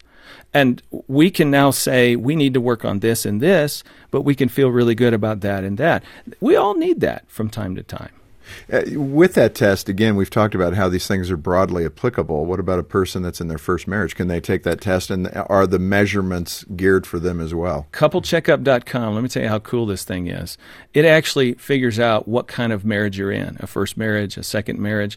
And 0.52 0.82
we 1.06 1.30
can 1.30 1.50
now 1.50 1.70
say 1.70 2.16
we 2.16 2.34
need 2.34 2.54
to 2.54 2.60
work 2.60 2.84
on 2.84 3.00
this 3.00 3.24
and 3.24 3.40
this, 3.40 3.84
but 4.10 4.22
we 4.22 4.34
can 4.34 4.48
feel 4.48 4.68
really 4.68 4.94
good 4.94 5.14
about 5.14 5.40
that 5.40 5.64
and 5.64 5.78
that. 5.78 6.02
We 6.40 6.56
all 6.56 6.74
need 6.74 7.00
that 7.00 7.24
from 7.28 7.50
time 7.50 7.76
to 7.76 7.82
time. 7.82 8.10
Uh, 8.72 8.82
with 8.92 9.34
that 9.34 9.54
test, 9.54 9.88
again, 9.88 10.16
we've 10.16 10.30
talked 10.30 10.54
about 10.54 10.74
how 10.74 10.88
these 10.88 11.06
things 11.06 11.30
are 11.30 11.36
broadly 11.36 11.84
applicable. 11.84 12.46
What 12.46 12.60
about 12.60 12.78
a 12.78 12.84
person 12.84 13.22
that's 13.22 13.40
in 13.40 13.48
their 13.48 13.58
first 13.58 13.86
marriage? 13.86 14.14
Can 14.14 14.28
they 14.28 14.40
take 14.40 14.62
that 14.64 14.80
test, 14.80 15.10
and 15.10 15.30
are 15.34 15.66
the 15.66 15.78
measurements 15.78 16.64
geared 16.76 17.06
for 17.06 17.18
them 17.18 17.40
as 17.40 17.54
well? 17.54 17.86
CoupleCheckup.com. 17.92 19.14
Let 19.14 19.22
me 19.22 19.28
tell 19.28 19.42
you 19.42 19.48
how 19.48 19.58
cool 19.58 19.86
this 19.86 20.04
thing 20.04 20.28
is. 20.28 20.58
It 20.94 21.04
actually 21.04 21.54
figures 21.54 21.98
out 21.98 22.28
what 22.28 22.46
kind 22.46 22.72
of 22.72 22.84
marriage 22.84 23.18
you're 23.18 23.32
in 23.32 23.56
a 23.60 23.66
first 23.66 23.96
marriage, 23.96 24.36
a 24.36 24.42
second 24.42 24.78
marriage, 24.78 25.16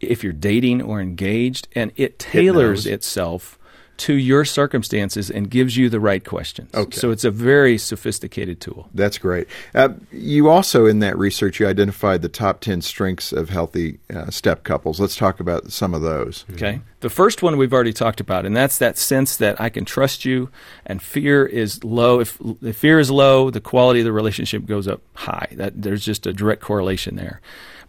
if 0.00 0.24
you're 0.24 0.32
dating 0.32 0.82
or 0.82 1.00
engaged, 1.00 1.68
and 1.74 1.92
it 1.96 2.18
tailors 2.18 2.86
it 2.86 2.94
itself 2.94 3.58
to 4.00 4.14
your 4.14 4.44
circumstances 4.44 5.30
and 5.30 5.50
gives 5.50 5.76
you 5.76 5.90
the 5.90 6.00
right 6.00 6.24
questions. 6.24 6.72
Okay. 6.74 6.96
So 6.96 7.10
it's 7.10 7.24
a 7.24 7.30
very 7.30 7.76
sophisticated 7.76 8.60
tool. 8.60 8.88
That's 8.94 9.18
great. 9.18 9.46
Uh, 9.74 9.90
you 10.10 10.48
also, 10.48 10.86
in 10.86 11.00
that 11.00 11.18
research, 11.18 11.60
you 11.60 11.66
identified 11.66 12.22
the 12.22 12.28
top 12.28 12.60
10 12.60 12.80
strengths 12.80 13.32
of 13.32 13.50
healthy 13.50 13.98
uh, 14.12 14.30
step 14.30 14.64
couples. 14.64 14.98
Let's 15.00 15.16
talk 15.16 15.38
about 15.38 15.70
some 15.70 15.94
of 15.94 16.00
those. 16.00 16.46
Okay. 16.52 16.80
The 17.00 17.10
first 17.10 17.42
one 17.42 17.56
we've 17.56 17.72
already 17.72 17.92
talked 17.92 18.20
about, 18.20 18.46
and 18.46 18.56
that's 18.56 18.78
that 18.78 18.96
sense 18.96 19.36
that 19.36 19.60
I 19.60 19.68
can 19.68 19.84
trust 19.84 20.24
you 20.24 20.50
and 20.86 21.02
fear 21.02 21.44
is 21.44 21.84
low. 21.84 22.20
If, 22.20 22.38
if 22.62 22.76
fear 22.76 22.98
is 22.98 23.10
low, 23.10 23.50
the 23.50 23.60
quality 23.60 24.00
of 24.00 24.04
the 24.04 24.12
relationship 24.12 24.64
goes 24.64 24.88
up 24.88 25.02
high. 25.14 25.48
That, 25.52 25.82
there's 25.82 26.04
just 26.04 26.26
a 26.26 26.32
direct 26.32 26.62
correlation 26.62 27.16
there. 27.16 27.40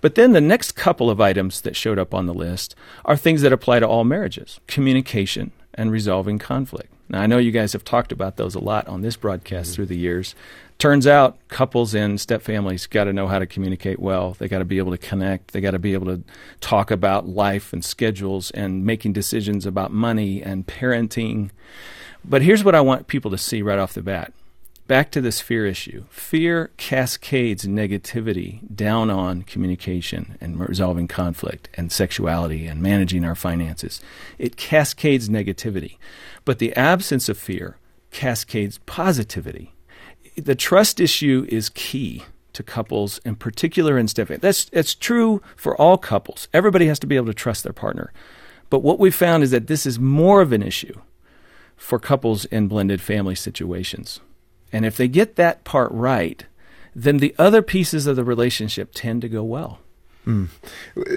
But 0.02 0.16
then 0.16 0.34
the 0.34 0.42
next 0.42 0.74
couple 0.74 1.10
of 1.10 1.22
items 1.22 1.62
that 1.62 1.76
showed 1.76 2.00
up 2.00 2.14
on 2.14 2.26
the 2.26 2.34
list 2.34 2.76
are 3.06 3.16
things 3.16 3.44
that 3.44 3.54
apply 3.54 3.80
to 3.80 3.88
all 3.88 4.04
marriages 4.04 4.60
communication, 4.68 5.52
and 5.74 5.92
resolving 5.92 6.40
conflict. 6.40 6.92
Now, 7.10 7.22
I 7.22 7.28
know 7.28 7.38
you 7.38 7.52
guys 7.52 7.74
have 7.74 7.84
talked 7.84 8.12
about 8.12 8.38
those 8.38 8.56
a 8.56 8.60
lot 8.60 8.88
on 8.88 9.02
this 9.02 9.18
broadcast 9.18 9.70
mm-hmm. 9.70 9.76
through 9.76 9.86
the 9.88 9.98
years. 9.98 10.34
Turns 10.78 11.06
out 11.06 11.38
couples 11.50 11.94
and 11.94 12.20
step 12.20 12.42
families 12.42 12.88
got 12.88 13.04
to 13.04 13.14
know 13.14 13.28
how 13.28 13.38
to 13.38 13.46
communicate 13.46 14.00
well. 14.00 14.32
They 14.40 14.48
got 14.48 14.60
to 14.60 14.66
be 14.66 14.78
able 14.78 14.92
to 14.92 14.98
connect. 14.98 15.52
They 15.52 15.62
got 15.62 15.72
to 15.72 15.80
be 15.80 15.94
able 15.94 16.08
to 16.08 16.24
talk 16.60 16.90
about 16.90 17.28
life 17.28 17.74
and 17.74 17.86
schedules 17.86 18.50
and 18.52 18.86
making 18.86 19.14
decisions 19.14 19.66
about 19.66 19.92
money 19.92 20.42
and 20.42 20.66
parenting. 20.66 21.52
But 22.26 22.42
here's 22.42 22.64
what 22.64 22.76
I 22.76 22.82
want 22.82 23.08
people 23.08 23.30
to 23.32 23.38
see 23.38 23.62
right 23.62 23.78
off 23.78 23.94
the 23.94 24.02
bat 24.02 24.34
back 24.92 25.10
to 25.10 25.22
this 25.22 25.40
fear 25.40 25.66
issue. 25.66 26.04
Fear 26.10 26.70
cascades 26.76 27.64
negativity 27.66 28.60
down 28.76 29.10
on 29.10 29.42
communication 29.42 30.38
and 30.42 30.60
resolving 30.60 31.08
conflict 31.08 31.70
and 31.76 31.90
sexuality 31.90 32.68
and 32.68 32.82
managing 32.82 33.24
our 33.24 33.34
finances. 33.34 34.02
It 34.38 34.58
cascades 34.58 35.30
negativity. 35.30 35.96
But 36.44 36.60
the 36.60 36.76
absence 36.76 37.30
of 37.30 37.38
fear 37.38 37.78
cascades 38.12 38.80
positivity. 38.80 39.74
The 40.36 40.56
trust 40.56 41.00
issue 41.00 41.46
is 41.48 41.70
key 41.70 42.24
to 42.52 42.62
couples, 42.62 43.20
in 43.20 43.38
particular 43.38 43.98
in 43.98 44.10
step. 44.10 44.28
That's 44.28 44.70
it's 44.74 44.94
true 44.94 45.42
for 45.56 45.74
all 45.78 45.98
couples. 45.98 46.50
Everybody 46.54 46.88
has 46.88 47.00
to 47.00 47.08
be 47.08 47.16
able 47.16 47.28
to 47.28 47.34
trust 47.34 47.64
their 47.64 47.72
partner. 47.72 48.12
But 48.70 48.84
what 48.84 49.00
we've 49.00 49.16
found 49.16 49.42
is 49.42 49.52
that 49.52 49.68
this 49.68 49.86
is 49.86 50.00
more 50.00 50.42
of 50.42 50.52
an 50.52 50.62
issue 50.62 51.00
for 51.78 51.98
couples 51.98 52.44
in 52.44 52.68
blended 52.68 53.00
family 53.00 53.36
situations. 53.36 54.20
And 54.72 54.86
if 54.86 54.98
they 54.98 55.08
get 55.08 55.36
that 55.36 55.64
part 55.64 55.92
right, 55.92 56.46
then 56.96 57.18
the 57.18 57.36
other 57.38 57.62
pieces 57.62 58.08
of 58.08 58.16
the 58.16 58.24
relationship 58.24 58.92
tend 58.94 59.22
to 59.22 59.30
go 59.30 59.44
well. 59.44 59.80
Mm. 60.26 60.50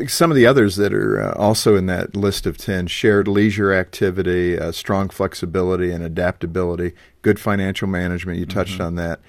Some 0.08 0.30
of 0.30 0.36
the 0.36 0.46
others 0.46 0.76
that 0.76 0.94
are 0.94 1.20
uh, 1.20 1.34
also 1.34 1.76
in 1.76 1.86
that 1.86 2.16
list 2.16 2.46
of 2.46 2.56
10 2.56 2.86
shared 2.86 3.28
leisure 3.28 3.72
activity, 3.72 4.58
uh, 4.58 4.72
strong 4.72 5.10
flexibility 5.10 5.90
and 5.90 6.02
adaptability, 6.02 6.92
good 7.20 7.38
financial 7.38 7.86
management, 7.86 8.38
you 8.38 8.46
touched 8.46 8.74
mm-hmm. 8.74 8.82
on 8.82 8.94
that, 8.94 9.20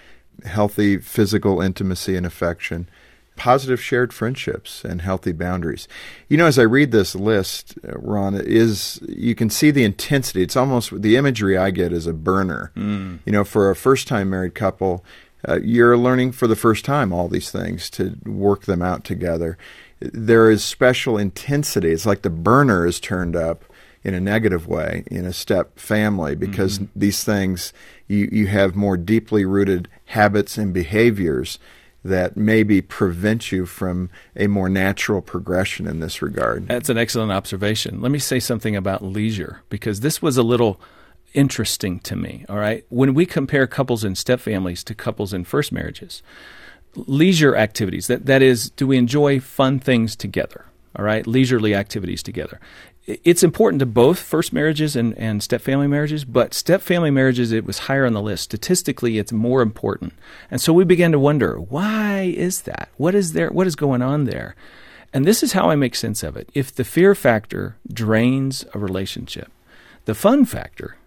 healthy 0.46 0.98
physical 0.98 1.62
intimacy 1.62 2.16
and 2.16 2.26
affection, 2.26 2.88
positive 3.36 3.82
shared 3.82 4.14
friendships 4.14 4.84
and 4.84 5.02
healthy 5.02 5.32
boundaries. 5.32 5.88
You 6.30 6.38
know, 6.38 6.46
as 6.46 6.60
I 6.60 6.64
read 6.64 6.92
this 6.92 7.16
list, 7.16 7.78
uh, 7.88 7.98
Ron, 7.98 8.36
is 8.36 9.00
you 9.08 9.36
can 9.36 9.50
see 9.50 9.72
the 9.72 9.84
intensity. 9.84 10.42
It's 10.42 10.56
almost 10.56 11.02
the 11.02 11.18
imagery 11.18 11.58
I 11.58 11.72
get 11.72 11.92
is 11.92 12.08
a 12.08 12.14
burner. 12.14 12.72
Mm. 12.76 13.20
You 13.26 13.32
know, 13.32 13.44
for 13.44 13.70
a 13.70 13.76
first-time 13.76 14.30
married 14.30 14.56
couple, 14.56 15.04
uh, 15.48 15.60
you're 15.62 15.98
learning 15.98 16.32
for 16.32 16.48
the 16.48 16.56
first 16.56 16.86
time 16.86 17.14
all 17.14 17.28
these 17.28 17.52
things 17.52 17.90
to 17.92 18.18
work 18.26 18.66
them 18.66 18.82
out 18.82 19.04
together. 19.04 19.58
There 20.00 20.50
is 20.50 20.64
special 20.64 21.18
intensity. 21.18 21.92
It's 21.92 22.06
like 22.06 22.22
the 22.22 22.30
burner 22.30 22.86
is 22.86 23.00
turned 23.00 23.36
up 23.36 23.64
in 24.04 24.14
a 24.14 24.20
negative 24.20 24.68
way 24.68 25.04
in 25.08 25.26
a 25.26 25.34
step 25.34 25.80
family 25.80 26.36
because 26.36 26.78
mm-hmm. 26.78 27.00
these 27.00 27.24
things 27.24 27.74
you, 28.08 28.30
you 28.32 28.48
have 28.48 28.76
more 28.76 28.98
deeply 28.98 29.44
rooted 29.46 29.88
habits 30.06 30.60
and 30.60 30.74
behaviors 30.74 31.58
that 32.06 32.38
maybe 32.38 32.82
prevent 32.82 33.52
you 33.52 33.66
from 33.66 34.12
a 34.36 34.46
more 34.46 34.70
natural 34.70 35.24
progression 35.24 35.88
in 35.88 36.00
this 36.00 36.22
regard. 36.22 36.68
That's 36.68 36.88
an 36.88 37.00
excellent 37.00 37.32
observation. 37.32 38.00
Let 38.00 38.12
me 38.12 38.20
say 38.20 38.40
something 38.40 38.76
about 38.76 39.04
leisure 39.04 39.64
because 39.70 40.02
this 40.02 40.22
was 40.22 40.38
a 40.38 40.44
little 40.44 40.80
interesting 41.34 42.00
to 42.02 42.16
me. 42.16 42.46
All 42.48 42.58
right. 42.58 42.86
When 42.90 43.16
we 43.16 43.26
compare 43.26 43.66
couples 43.66 44.04
in 44.04 44.14
step 44.14 44.40
families 44.40 44.84
to 44.84 44.94
couples 44.94 45.34
in 45.34 45.46
first 45.46 45.72
marriages, 45.72 46.22
leisure 46.96 47.56
activities, 47.56 48.06
that, 48.06 48.28
that 48.28 48.44
is, 48.44 48.70
do 48.70 48.86
we 48.86 48.98
enjoy 48.98 49.40
fun 49.40 49.80
things 49.80 50.16
together? 50.16 50.66
All 50.96 51.04
right. 51.04 51.26
Leisurely 51.26 51.74
activities 51.74 52.22
together 52.22 52.60
it's 53.08 53.44
important 53.44 53.80
to 53.80 53.86
both 53.86 54.20
first 54.20 54.52
marriages 54.52 54.96
and, 54.96 55.16
and 55.18 55.44
step 55.44 55.62
family 55.62 55.88
marriages, 55.88 56.26
but 56.26 56.54
step 56.54 56.82
family 56.82 57.12
marriages, 57.12 57.52
it 57.52 57.66
was 57.66 57.80
higher 57.80 58.06
on 58.06 58.14
the 58.14 58.22
list. 58.22 58.46
Statistically, 58.46 59.20
it's 59.20 59.32
more 59.32 59.62
important. 59.62 60.14
And 60.50 60.60
so 60.60 60.74
we 60.74 60.86
began 60.86 61.12
to 61.12 61.20
wonder, 61.20 61.60
why 61.60 62.34
is 62.36 62.62
that? 62.62 62.90
What 62.98 63.14
is 63.14 63.34
there? 63.34 63.50
What 63.50 63.68
is 63.68 63.76
going 63.76 64.02
on 64.02 64.24
there? 64.24 64.56
And 65.14 65.26
this 65.26 65.44
is 65.44 65.54
how 65.54 65.70
I 65.70 65.76
make 65.76 65.96
sense 65.96 66.24
of 66.24 66.36
it. 66.36 66.50
If 66.54 66.74
the 66.74 66.84
fear 66.84 67.14
factor 67.16 67.78
drains 67.94 68.66
a 68.74 68.80
relationship, 68.80 69.52
the 70.06 70.16
fun 70.16 70.46
factor 70.46 70.98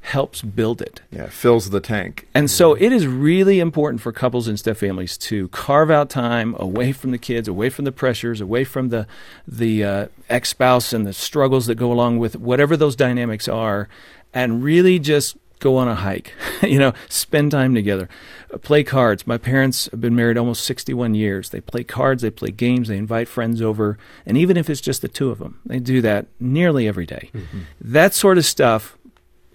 helps 0.00 0.42
build 0.42 0.80
it. 0.80 1.02
Yeah, 1.10 1.26
fills 1.26 1.70
the 1.70 1.80
tank. 1.80 2.26
And 2.34 2.50
so 2.50 2.74
it 2.74 2.92
is 2.92 3.06
really 3.06 3.60
important 3.60 4.00
for 4.00 4.12
couples 4.12 4.48
and 4.48 4.58
step 4.58 4.76
families 4.76 5.18
to 5.18 5.48
carve 5.48 5.90
out 5.90 6.10
time 6.10 6.56
away 6.58 6.92
from 6.92 7.10
the 7.10 7.18
kids, 7.18 7.46
away 7.48 7.70
from 7.70 7.84
the 7.84 7.92
pressures, 7.92 8.40
away 8.40 8.64
from 8.64 8.88
the 8.88 9.06
the 9.46 9.84
uh, 9.84 10.06
ex 10.28 10.50
spouse 10.50 10.92
and 10.92 11.06
the 11.06 11.12
struggles 11.12 11.66
that 11.66 11.76
go 11.76 11.92
along 11.92 12.18
with 12.18 12.36
whatever 12.36 12.76
those 12.76 12.96
dynamics 12.96 13.46
are, 13.46 13.88
and 14.32 14.62
really 14.64 14.98
just 14.98 15.36
go 15.60 15.76
on 15.76 15.86
a 15.86 15.94
hike. 15.94 16.32
you 16.62 16.78
know, 16.78 16.94
spend 17.08 17.50
time 17.50 17.74
together, 17.74 18.08
uh, 18.52 18.58
play 18.58 18.82
cards. 18.82 19.26
My 19.26 19.36
parents 19.36 19.88
have 19.90 20.00
been 20.00 20.16
married 20.16 20.38
almost 20.38 20.64
61 20.64 21.14
years. 21.14 21.50
They 21.50 21.60
play 21.60 21.84
cards, 21.84 22.22
they 22.22 22.30
play 22.30 22.50
games, 22.50 22.88
they 22.88 22.96
invite 22.96 23.28
friends 23.28 23.60
over, 23.60 23.98
and 24.24 24.38
even 24.38 24.56
if 24.56 24.70
it's 24.70 24.80
just 24.80 25.02
the 25.02 25.08
two 25.08 25.30
of 25.30 25.38
them, 25.38 25.60
they 25.66 25.78
do 25.78 26.00
that 26.00 26.26
nearly 26.40 26.88
every 26.88 27.06
day. 27.06 27.30
Mm-hmm. 27.34 27.60
That 27.80 28.14
sort 28.14 28.38
of 28.38 28.46
stuff 28.46 28.96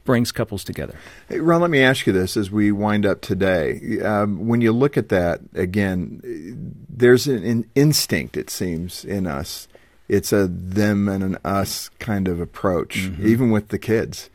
brings 0.05 0.31
couples 0.31 0.63
together. 0.63 0.95
Hey, 1.27 1.39
Ron, 1.39 1.61
let 1.61 1.71
me 1.71 1.83
ask 1.83 2.07
you 2.07 2.13
this 2.13 2.37
as 2.37 2.49
we 2.49 2.71
wind 2.71 3.05
up 3.05 3.21
today. 3.21 3.99
Um, 4.01 4.47
when 4.47 4.61
you 4.61 4.71
look 4.71 4.95
at 4.97 5.09
that, 5.09 5.41
again, 5.53 6.75
there's 6.87 7.27
an, 7.27 7.43
an, 7.43 7.69
instinct, 7.75 8.37
it 8.37 8.49
seems, 8.49 9.03
in 9.03 9.27
us. 9.27 9.67
It's 10.07 10.31
a 10.31 10.47
them 10.47 11.09
and 11.09 11.23
an 11.23 11.37
us 11.43 11.89
kind 11.99 12.27
of 12.27 12.39
approach, 12.39 12.99
mm-hmm. 12.99 13.27
even 13.27 13.51
with 13.51 13.69
the 13.69 13.79
kids. 13.79 14.29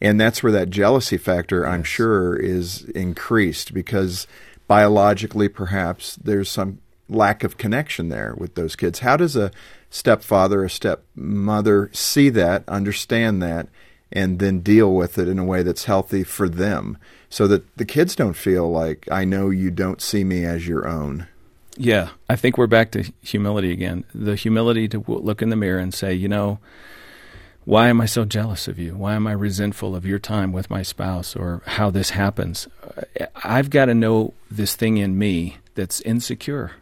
And 0.00 0.20
that's 0.20 0.42
where 0.42 0.52
that 0.52 0.68
jealousy 0.68 1.16
factor, 1.16 1.62
yes. 1.62 1.72
I'm 1.72 1.82
sure, 1.82 2.36
is 2.36 2.84
increased 2.90 3.72
because 3.72 4.26
biologically, 4.68 5.48
perhaps, 5.48 6.16
there's 6.16 6.50
some 6.50 6.80
lack 7.08 7.42
of 7.42 7.56
connection 7.56 8.10
there 8.10 8.34
with 8.36 8.54
those 8.54 8.76
kids. 8.76 8.98
How 8.98 9.16
does 9.16 9.36
a 9.36 9.50
stepfather, 9.88 10.64
a 10.64 10.70
stepmother 10.70 11.90
see 11.94 12.28
that, 12.30 12.64
understand 12.68 13.42
that, 13.42 13.68
and 14.12 14.38
then 14.38 14.60
deal 14.60 14.94
with 14.94 15.18
it 15.18 15.28
in 15.28 15.38
a 15.38 15.44
way 15.44 15.62
that's 15.62 15.84
healthy 15.84 16.22
for 16.24 16.48
them 16.48 16.96
so 17.28 17.46
that 17.48 17.76
the 17.76 17.84
kids 17.84 18.14
don't 18.14 18.34
feel 18.36 18.70
like 18.70 19.08
I 19.10 19.24
know 19.24 19.50
you 19.50 19.70
don't 19.70 20.00
see 20.00 20.24
me 20.24 20.44
as 20.44 20.66
your 20.66 20.86
own. 20.86 21.26
Yeah, 21.76 22.10
I 22.28 22.36
think 22.36 22.56
we're 22.56 22.66
back 22.66 22.90
to 22.92 23.12
humility 23.20 23.72
again. 23.72 24.04
The 24.14 24.36
humility 24.36 24.88
to 24.88 25.04
look 25.06 25.42
in 25.42 25.50
the 25.50 25.56
mirror 25.56 25.78
and 25.78 25.92
say, 25.92 26.14
you 26.14 26.28
know, 26.28 26.58
why 27.64 27.88
am 27.88 28.00
I 28.00 28.06
so 28.06 28.24
jealous 28.24 28.68
of 28.68 28.78
you? 28.78 28.96
Why 28.96 29.14
am 29.14 29.26
I 29.26 29.32
resentful 29.32 29.96
of 29.96 30.06
your 30.06 30.20
time 30.20 30.52
with 30.52 30.70
my 30.70 30.82
spouse 30.82 31.34
or 31.34 31.62
how 31.66 31.90
this 31.90 32.10
happens? 32.10 32.68
Uh, 32.82 33.26
I've 33.44 33.70
got 33.70 33.86
to 33.86 33.94
know 33.94 34.34
this 34.50 34.76
thing 34.76 34.96
in 34.98 35.18
me 35.18 35.58
that's 35.74 36.00
insecure, 36.02 36.72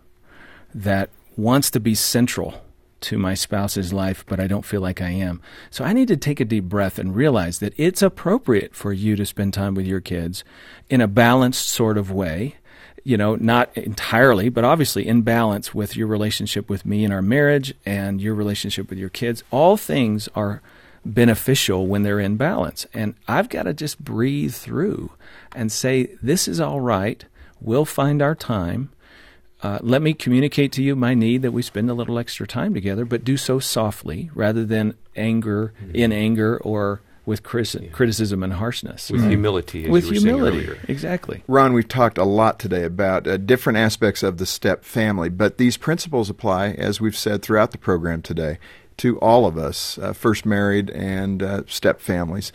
that 0.75 1.09
wants 1.37 1.71
to 1.71 1.81
be 1.81 1.95
central 1.95 2.64
to 3.05 3.19
my 3.19 3.35
spouse's 3.35 3.93
life, 3.93 4.25
but 4.27 4.41
I 4.41 4.47
don't 4.47 4.65
feel 4.65 4.81
like 4.81 5.01
I 5.01 5.11
am. 5.11 5.41
So 5.71 5.85
I 5.85 5.93
need 5.93 6.09
to 6.09 6.17
take 6.17 6.41
a 6.41 6.45
deep 6.45 6.65
breath 6.65 6.99
and 6.99 7.15
realize 7.15 7.59
that 7.61 7.75
it's 7.77 8.03
appropriate 8.03 8.75
for 8.75 8.93
you 8.93 9.17
to 9.17 9.27
spend 9.27 9.55
time 9.55 9.75
with 9.75 9.87
your 9.87 10.01
kids 10.01 10.45
in 10.89 11.01
a 11.01 11.09
balanced 11.09 11.69
sort 11.69 11.99
of 11.99 12.11
way. 12.11 12.57
You 13.07 13.19
know, 13.19 13.35
not 13.37 13.77
entirely, 13.77 14.49
but 14.49 14.65
obviously 14.65 15.07
in 15.07 15.23
balance 15.23 15.75
with 15.75 15.95
your 15.95 16.07
relationship 16.07 16.71
with 16.71 16.87
me 16.87 17.05
and 17.05 17.13
our 17.13 17.21
marriage 17.21 17.75
and 17.85 18.19
your 18.19 18.35
relationship 18.35 18.89
with 18.89 18.99
your 18.99 19.11
kids. 19.11 19.45
All 19.51 19.77
things 19.77 20.27
are 20.35 20.63
beneficial 21.05 21.87
when 21.87 22.03
they're 22.03 22.19
in 22.19 22.37
balance. 22.37 22.87
And 22.95 23.15
I've 23.29 23.51
got 23.51 23.65
to 23.65 23.75
just 23.75 24.03
breathe 24.03 24.55
through 24.55 25.13
and 25.55 25.71
say, 25.71 26.17
this 26.23 26.49
is 26.49 26.61
all 26.61 26.81
right. 26.81 27.23
We'll 27.61 27.85
find 27.85 28.23
our 28.23 28.35
time 28.35 28.91
uh, 29.65 29.79
let 29.81 30.03
me 30.03 30.13
communicate 30.13 30.73
to 30.73 30.83
you 30.83 30.95
my 30.95 31.15
need 31.15 31.41
that 31.41 31.53
we 31.53 31.63
spend 31.63 31.89
a 31.89 31.95
little 31.95 32.19
extra 32.19 32.47
time 32.47 32.75
together, 32.75 33.07
but 33.07 33.25
do 33.25 33.39
so 33.39 33.59
softly 33.59 34.31
rather 34.35 34.63
than 34.63 34.95
anger, 35.17 35.73
mm-hmm. 35.83 35.97
in 35.97 36.13
anger, 36.13 36.59
or 36.59 37.01
with 37.25 37.43
criti- 37.43 37.91
criticism 37.91 38.43
and 38.43 38.53
harshness. 38.53 39.11
With 39.11 39.27
humility, 39.27 39.89
with 39.89 40.11
humility, 40.11 40.69
exactly. 40.87 41.43
Ron, 41.49 41.73
we've 41.73 41.89
talked 41.89 42.19
a 42.19 42.25
lot 42.25 42.59
today 42.59 42.85
about 42.85 43.27
uh, 43.27 43.39
different 43.39 43.79
aspects 43.79 44.23
of 44.23 44.37
the 44.37 44.45
step 44.45 44.85
family, 44.85 45.31
but 45.31 45.57
these 45.57 45.79
principles 45.79 46.29
apply, 46.29 46.73
as 46.73 47.01
we've 47.01 47.17
said 47.17 47.41
throughout 47.41 47.71
the 47.71 47.79
program 47.79 48.21
today, 48.21 48.59
to 48.99 49.19
all 49.21 49.47
of 49.47 49.57
us, 49.57 49.97
uh, 49.97 50.13
first 50.13 50.45
married 50.45 50.91
and 50.91 51.43
uh, 51.43 51.63
step 51.67 52.01
families. 52.01 52.53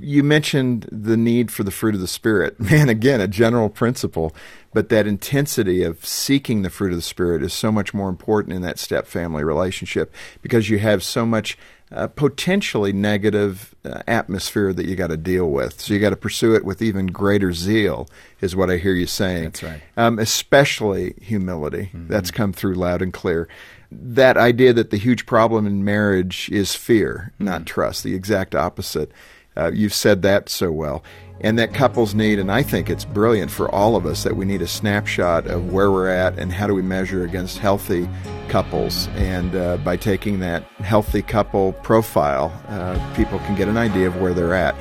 You 0.00 0.22
mentioned 0.22 0.88
the 0.90 1.16
need 1.16 1.50
for 1.50 1.64
the 1.64 1.70
fruit 1.70 1.94
of 1.94 2.00
the 2.00 2.06
Spirit. 2.06 2.58
Man, 2.70 2.88
again, 2.88 3.20
a 3.20 3.28
general 3.28 3.68
principle, 3.68 4.34
but 4.72 4.88
that 4.88 5.06
intensity 5.06 5.82
of 5.82 6.04
seeking 6.04 6.62
the 6.62 6.70
fruit 6.70 6.92
of 6.92 6.98
the 6.98 7.02
Spirit 7.02 7.42
is 7.42 7.52
so 7.52 7.72
much 7.72 7.94
more 7.94 8.08
important 8.08 8.54
in 8.54 8.62
that 8.62 8.78
step 8.78 9.06
family 9.06 9.44
relationship 9.44 10.14
because 10.42 10.68
you 10.68 10.78
have 10.78 11.02
so 11.02 11.24
much 11.24 11.56
uh, 11.92 12.06
potentially 12.06 12.92
negative 12.92 13.74
uh, 13.84 14.02
atmosphere 14.06 14.72
that 14.72 14.86
you 14.86 14.94
got 14.94 15.08
to 15.08 15.16
deal 15.16 15.50
with. 15.50 15.80
So 15.80 15.92
you 15.92 15.98
got 15.98 16.10
to 16.10 16.16
pursue 16.16 16.54
it 16.54 16.64
with 16.64 16.82
even 16.82 17.08
greater 17.08 17.52
zeal, 17.52 18.08
is 18.40 18.54
what 18.54 18.70
I 18.70 18.76
hear 18.76 18.94
you 18.94 19.06
saying. 19.06 19.44
That's 19.44 19.62
right. 19.62 19.82
Um, 19.96 20.18
especially 20.18 21.14
humility. 21.20 21.90
Mm-hmm. 21.92 22.06
That's 22.08 22.30
come 22.30 22.52
through 22.52 22.74
loud 22.74 23.02
and 23.02 23.12
clear 23.12 23.48
that 23.92 24.36
idea 24.36 24.72
that 24.72 24.90
the 24.90 24.96
huge 24.96 25.26
problem 25.26 25.66
in 25.66 25.84
marriage 25.84 26.48
is 26.50 26.74
fear, 26.74 27.32
mm-hmm. 27.34 27.44
not 27.44 27.66
trust, 27.66 28.04
the 28.04 28.14
exact 28.14 28.54
opposite. 28.54 29.10
Uh, 29.56 29.70
you've 29.72 29.94
said 29.94 30.22
that 30.22 30.48
so 30.48 30.70
well. 30.70 31.02
And 31.42 31.58
that 31.58 31.72
couples 31.72 32.14
need, 32.14 32.38
and 32.38 32.52
I 32.52 32.62
think 32.62 32.90
it's 32.90 33.06
brilliant 33.06 33.50
for 33.50 33.74
all 33.74 33.96
of 33.96 34.04
us 34.04 34.24
that 34.24 34.36
we 34.36 34.44
need 34.44 34.60
a 34.60 34.66
snapshot 34.66 35.46
of 35.46 35.72
where 35.72 35.90
we're 35.90 36.10
at 36.10 36.38
and 36.38 36.52
how 36.52 36.66
do 36.66 36.74
we 36.74 36.82
measure 36.82 37.24
against 37.24 37.56
healthy 37.56 38.06
couples. 38.48 39.08
And 39.14 39.56
uh, 39.56 39.78
by 39.78 39.96
taking 39.96 40.40
that 40.40 40.64
healthy 40.80 41.22
couple 41.22 41.72
profile, 41.72 42.52
uh, 42.68 43.14
people 43.14 43.38
can 43.40 43.56
get 43.56 43.68
an 43.68 43.78
idea 43.78 44.06
of 44.06 44.20
where 44.20 44.34
they're 44.34 44.54
at. 44.54 44.74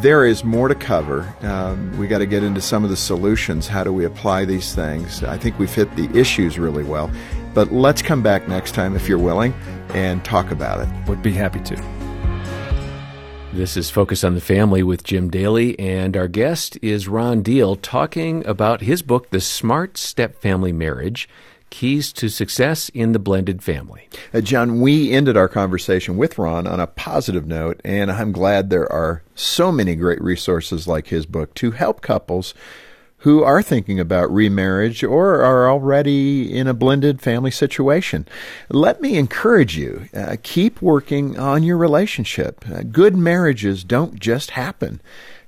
There 0.00 0.24
is 0.24 0.42
more 0.42 0.68
to 0.68 0.74
cover. 0.74 1.34
Um, 1.42 1.96
we 1.98 2.06
got 2.06 2.18
to 2.18 2.26
get 2.26 2.42
into 2.42 2.62
some 2.62 2.82
of 2.82 2.88
the 2.88 2.96
solutions. 2.96 3.66
How 3.66 3.84
do 3.84 3.92
we 3.92 4.06
apply 4.06 4.46
these 4.46 4.74
things? 4.74 5.22
I 5.22 5.36
think 5.36 5.58
we've 5.58 5.74
hit 5.74 5.94
the 5.96 6.08
issues 6.18 6.58
really 6.58 6.84
well. 6.84 7.10
But 7.52 7.72
let's 7.72 8.00
come 8.00 8.22
back 8.22 8.48
next 8.48 8.72
time 8.72 8.96
if 8.96 9.06
you're 9.06 9.18
willing 9.18 9.52
and 9.90 10.24
talk 10.24 10.50
about 10.50 10.80
it. 10.80 11.08
Would 11.08 11.22
be 11.22 11.32
happy 11.32 11.60
to. 11.60 11.95
This 13.56 13.78
is 13.78 13.88
Focus 13.88 14.22
on 14.22 14.34
the 14.34 14.42
Family 14.42 14.82
with 14.82 15.02
Jim 15.02 15.30
Daly, 15.30 15.78
and 15.78 16.14
our 16.14 16.28
guest 16.28 16.78
is 16.82 17.08
Ron 17.08 17.40
Deal 17.40 17.74
talking 17.74 18.46
about 18.46 18.82
his 18.82 19.00
book, 19.00 19.30
The 19.30 19.40
Smart 19.40 19.96
Step 19.96 20.42
Family 20.42 20.74
Marriage 20.74 21.26
Keys 21.70 22.12
to 22.12 22.28
Success 22.28 22.90
in 22.90 23.12
the 23.12 23.18
Blended 23.18 23.62
Family. 23.62 24.10
Uh, 24.34 24.42
John, 24.42 24.82
we 24.82 25.10
ended 25.10 25.38
our 25.38 25.48
conversation 25.48 26.18
with 26.18 26.36
Ron 26.36 26.66
on 26.66 26.80
a 26.80 26.86
positive 26.86 27.46
note, 27.46 27.80
and 27.82 28.12
I'm 28.12 28.30
glad 28.30 28.68
there 28.68 28.92
are 28.92 29.22
so 29.34 29.72
many 29.72 29.96
great 29.96 30.20
resources 30.20 30.86
like 30.86 31.06
his 31.06 31.24
book 31.24 31.54
to 31.54 31.70
help 31.70 32.02
couples 32.02 32.52
who 33.26 33.42
are 33.42 33.60
thinking 33.60 33.98
about 33.98 34.30
remarriage 34.30 35.02
or 35.02 35.42
are 35.42 35.68
already 35.68 36.56
in 36.56 36.68
a 36.68 36.72
blended 36.72 37.20
family 37.20 37.50
situation. 37.50 38.24
Let 38.68 39.00
me 39.00 39.18
encourage 39.18 39.76
you 39.76 40.08
uh, 40.14 40.36
keep 40.44 40.80
working 40.80 41.36
on 41.36 41.64
your 41.64 41.76
relationship. 41.76 42.64
Uh, 42.70 42.84
good 42.84 43.16
marriages 43.16 43.82
don't 43.82 44.20
just 44.20 44.52
happen. 44.52 45.00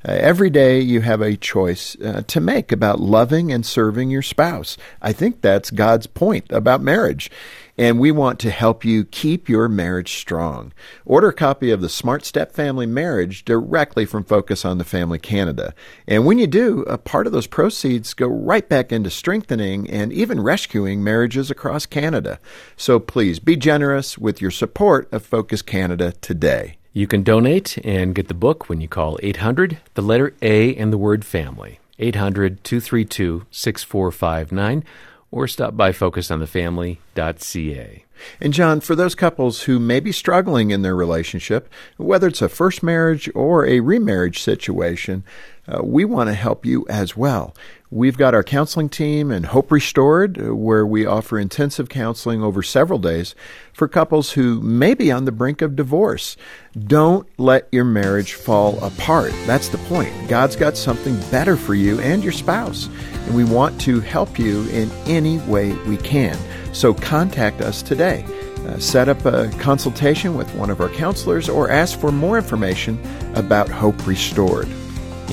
Uh, 0.06 0.12
every 0.12 0.50
day 0.50 0.80
you 0.80 1.00
have 1.00 1.20
a 1.20 1.36
choice 1.36 1.96
uh, 2.00 2.22
to 2.26 2.40
make 2.40 2.70
about 2.70 3.00
loving 3.00 3.50
and 3.50 3.64
serving 3.66 4.10
your 4.10 4.22
spouse. 4.22 4.76
I 5.02 5.12
think 5.12 5.40
that's 5.40 5.70
God's 5.70 6.06
point 6.06 6.50
about 6.50 6.80
marriage 6.80 7.30
and 7.78 8.00
we 8.00 8.10
want 8.10 8.40
to 8.40 8.50
help 8.50 8.84
you 8.84 9.04
keep 9.04 9.48
your 9.48 9.68
marriage 9.68 10.14
strong. 10.14 10.72
Order 11.06 11.28
a 11.28 11.32
copy 11.32 11.70
of 11.70 11.80
the 11.80 11.88
Smart 11.88 12.24
Step 12.24 12.52
Family 12.52 12.86
Marriage 12.86 13.44
directly 13.44 14.04
from 14.04 14.24
Focus 14.24 14.64
on 14.64 14.78
the 14.78 14.84
Family 14.84 15.20
Canada. 15.20 15.72
And 16.06 16.26
when 16.26 16.38
you 16.38 16.48
do, 16.48 16.82
a 16.82 16.98
part 16.98 17.28
of 17.28 17.32
those 17.32 17.46
proceeds 17.46 18.14
go 18.14 18.26
right 18.26 18.68
back 18.68 18.90
into 18.90 19.10
strengthening 19.10 19.88
and 19.88 20.12
even 20.12 20.42
rescuing 20.42 21.04
marriages 21.04 21.50
across 21.50 21.86
Canada. 21.86 22.40
So 22.76 22.98
please 22.98 23.38
be 23.38 23.56
generous 23.56 24.18
with 24.18 24.42
your 24.42 24.50
support 24.50 25.10
of 25.12 25.24
Focus 25.24 25.62
Canada 25.62 26.12
today. 26.20 26.77
You 26.98 27.06
can 27.06 27.22
donate 27.22 27.78
and 27.84 28.12
get 28.12 28.26
the 28.26 28.34
book 28.34 28.68
when 28.68 28.80
you 28.80 28.88
call 28.88 29.20
800, 29.22 29.78
the 29.94 30.02
letter 30.02 30.34
A, 30.42 30.74
and 30.74 30.92
the 30.92 30.98
word 30.98 31.24
family. 31.24 31.78
800 32.00 32.64
232 32.64 33.46
6459 33.52 34.82
or 35.30 35.46
stop 35.46 35.76
by 35.76 35.92
focusonthefamily.ca. 35.92 38.04
And 38.40 38.52
John, 38.52 38.80
for 38.80 38.96
those 38.96 39.14
couples 39.14 39.62
who 39.62 39.78
may 39.78 40.00
be 40.00 40.10
struggling 40.10 40.72
in 40.72 40.82
their 40.82 40.96
relationship, 40.96 41.72
whether 41.98 42.26
it's 42.26 42.42
a 42.42 42.48
first 42.48 42.82
marriage 42.82 43.30
or 43.32 43.64
a 43.64 43.78
remarriage 43.78 44.42
situation, 44.42 45.22
uh, 45.68 45.82
we 45.84 46.04
want 46.04 46.30
to 46.30 46.34
help 46.34 46.66
you 46.66 46.84
as 46.88 47.16
well. 47.16 47.54
We've 47.90 48.18
got 48.18 48.34
our 48.34 48.44
counseling 48.44 48.90
team 48.90 49.30
and 49.30 49.46
Hope 49.46 49.72
Restored, 49.72 50.38
uh, 50.38 50.54
where 50.54 50.84
we 50.84 51.06
offer 51.06 51.38
intensive 51.38 51.88
counseling 51.88 52.42
over 52.42 52.62
several 52.62 52.98
days 52.98 53.34
for 53.72 53.88
couples 53.88 54.32
who 54.32 54.60
may 54.60 54.92
be 54.92 55.10
on 55.10 55.24
the 55.24 55.32
brink 55.32 55.62
of 55.62 55.74
divorce. 55.74 56.36
Don't 56.78 57.26
let 57.38 57.66
your 57.72 57.86
marriage 57.86 58.34
fall 58.34 58.78
apart. 58.84 59.32
That's 59.46 59.70
the 59.70 59.78
point. 59.78 60.12
God's 60.28 60.54
got 60.54 60.76
something 60.76 61.18
better 61.30 61.56
for 61.56 61.74
you 61.74 61.98
and 62.00 62.22
your 62.22 62.34
spouse, 62.34 62.90
and 63.24 63.34
we 63.34 63.44
want 63.44 63.80
to 63.82 64.00
help 64.00 64.38
you 64.38 64.68
in 64.68 64.90
any 65.06 65.38
way 65.38 65.72
we 65.86 65.96
can. 65.96 66.38
So 66.74 66.92
contact 66.92 67.62
us 67.62 67.80
today. 67.80 68.22
Uh, 68.66 68.78
set 68.78 69.08
up 69.08 69.24
a 69.24 69.50
consultation 69.60 70.34
with 70.34 70.54
one 70.56 70.68
of 70.68 70.82
our 70.82 70.90
counselors 70.90 71.48
or 71.48 71.70
ask 71.70 71.98
for 71.98 72.12
more 72.12 72.36
information 72.36 73.00
about 73.34 73.70
Hope 73.70 74.06
Restored. 74.06 74.68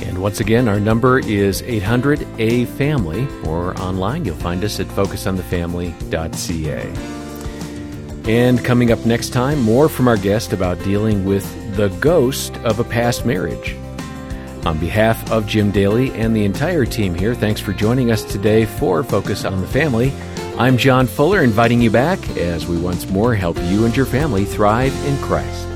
And 0.04 0.20
once 0.20 0.40
again, 0.40 0.68
our 0.68 0.80
number 0.80 1.20
is 1.20 1.62
800 1.62 2.26
A 2.40 2.66
Family, 2.66 3.28
or 3.46 3.80
online 3.80 4.26
you'll 4.26 4.36
find 4.36 4.64
us 4.64 4.80
at 4.80 4.88
focusonthefamily.ca. 4.88 6.94
And 8.28 8.66
coming 8.66 8.92
up 8.92 9.06
next 9.06 9.30
time, 9.30 9.62
more 9.62 9.88
from 9.88 10.08
our 10.08 10.18
guest 10.18 10.52
about 10.52 10.84
dealing 10.84 11.26
with 11.26 11.46
the 11.76 11.90
ghost 12.00 12.58
of 12.58 12.80
a 12.80 12.84
past 12.84 13.26
marriage. 13.26 13.76
On 14.66 14.80
behalf 14.80 15.32
of 15.32 15.46
Jim 15.46 15.70
Daly 15.70 16.12
and 16.14 16.36
the 16.36 16.44
entire 16.44 16.86
team 16.86 17.14
here, 17.14 17.36
thanks 17.36 17.62
for 17.62 17.72
joining 17.72 18.12
us 18.12 18.24
today 18.24 18.66
for 18.66 19.04
Focus 19.04 19.46
on 19.46 19.62
the 19.62 19.68
Family. 19.68 20.12
I'm 20.58 20.78
John 20.78 21.06
Fuller, 21.06 21.44
inviting 21.44 21.82
you 21.82 21.92
back 21.92 22.20
as 22.38 22.66
we 22.66 22.80
once 22.80 23.08
more 23.10 23.36
help 23.36 23.58
you 23.66 23.86
and 23.86 23.96
your 23.96 24.08
family 24.08 24.46
thrive 24.46 24.96
in 25.06 25.18
Christ. 25.18 25.68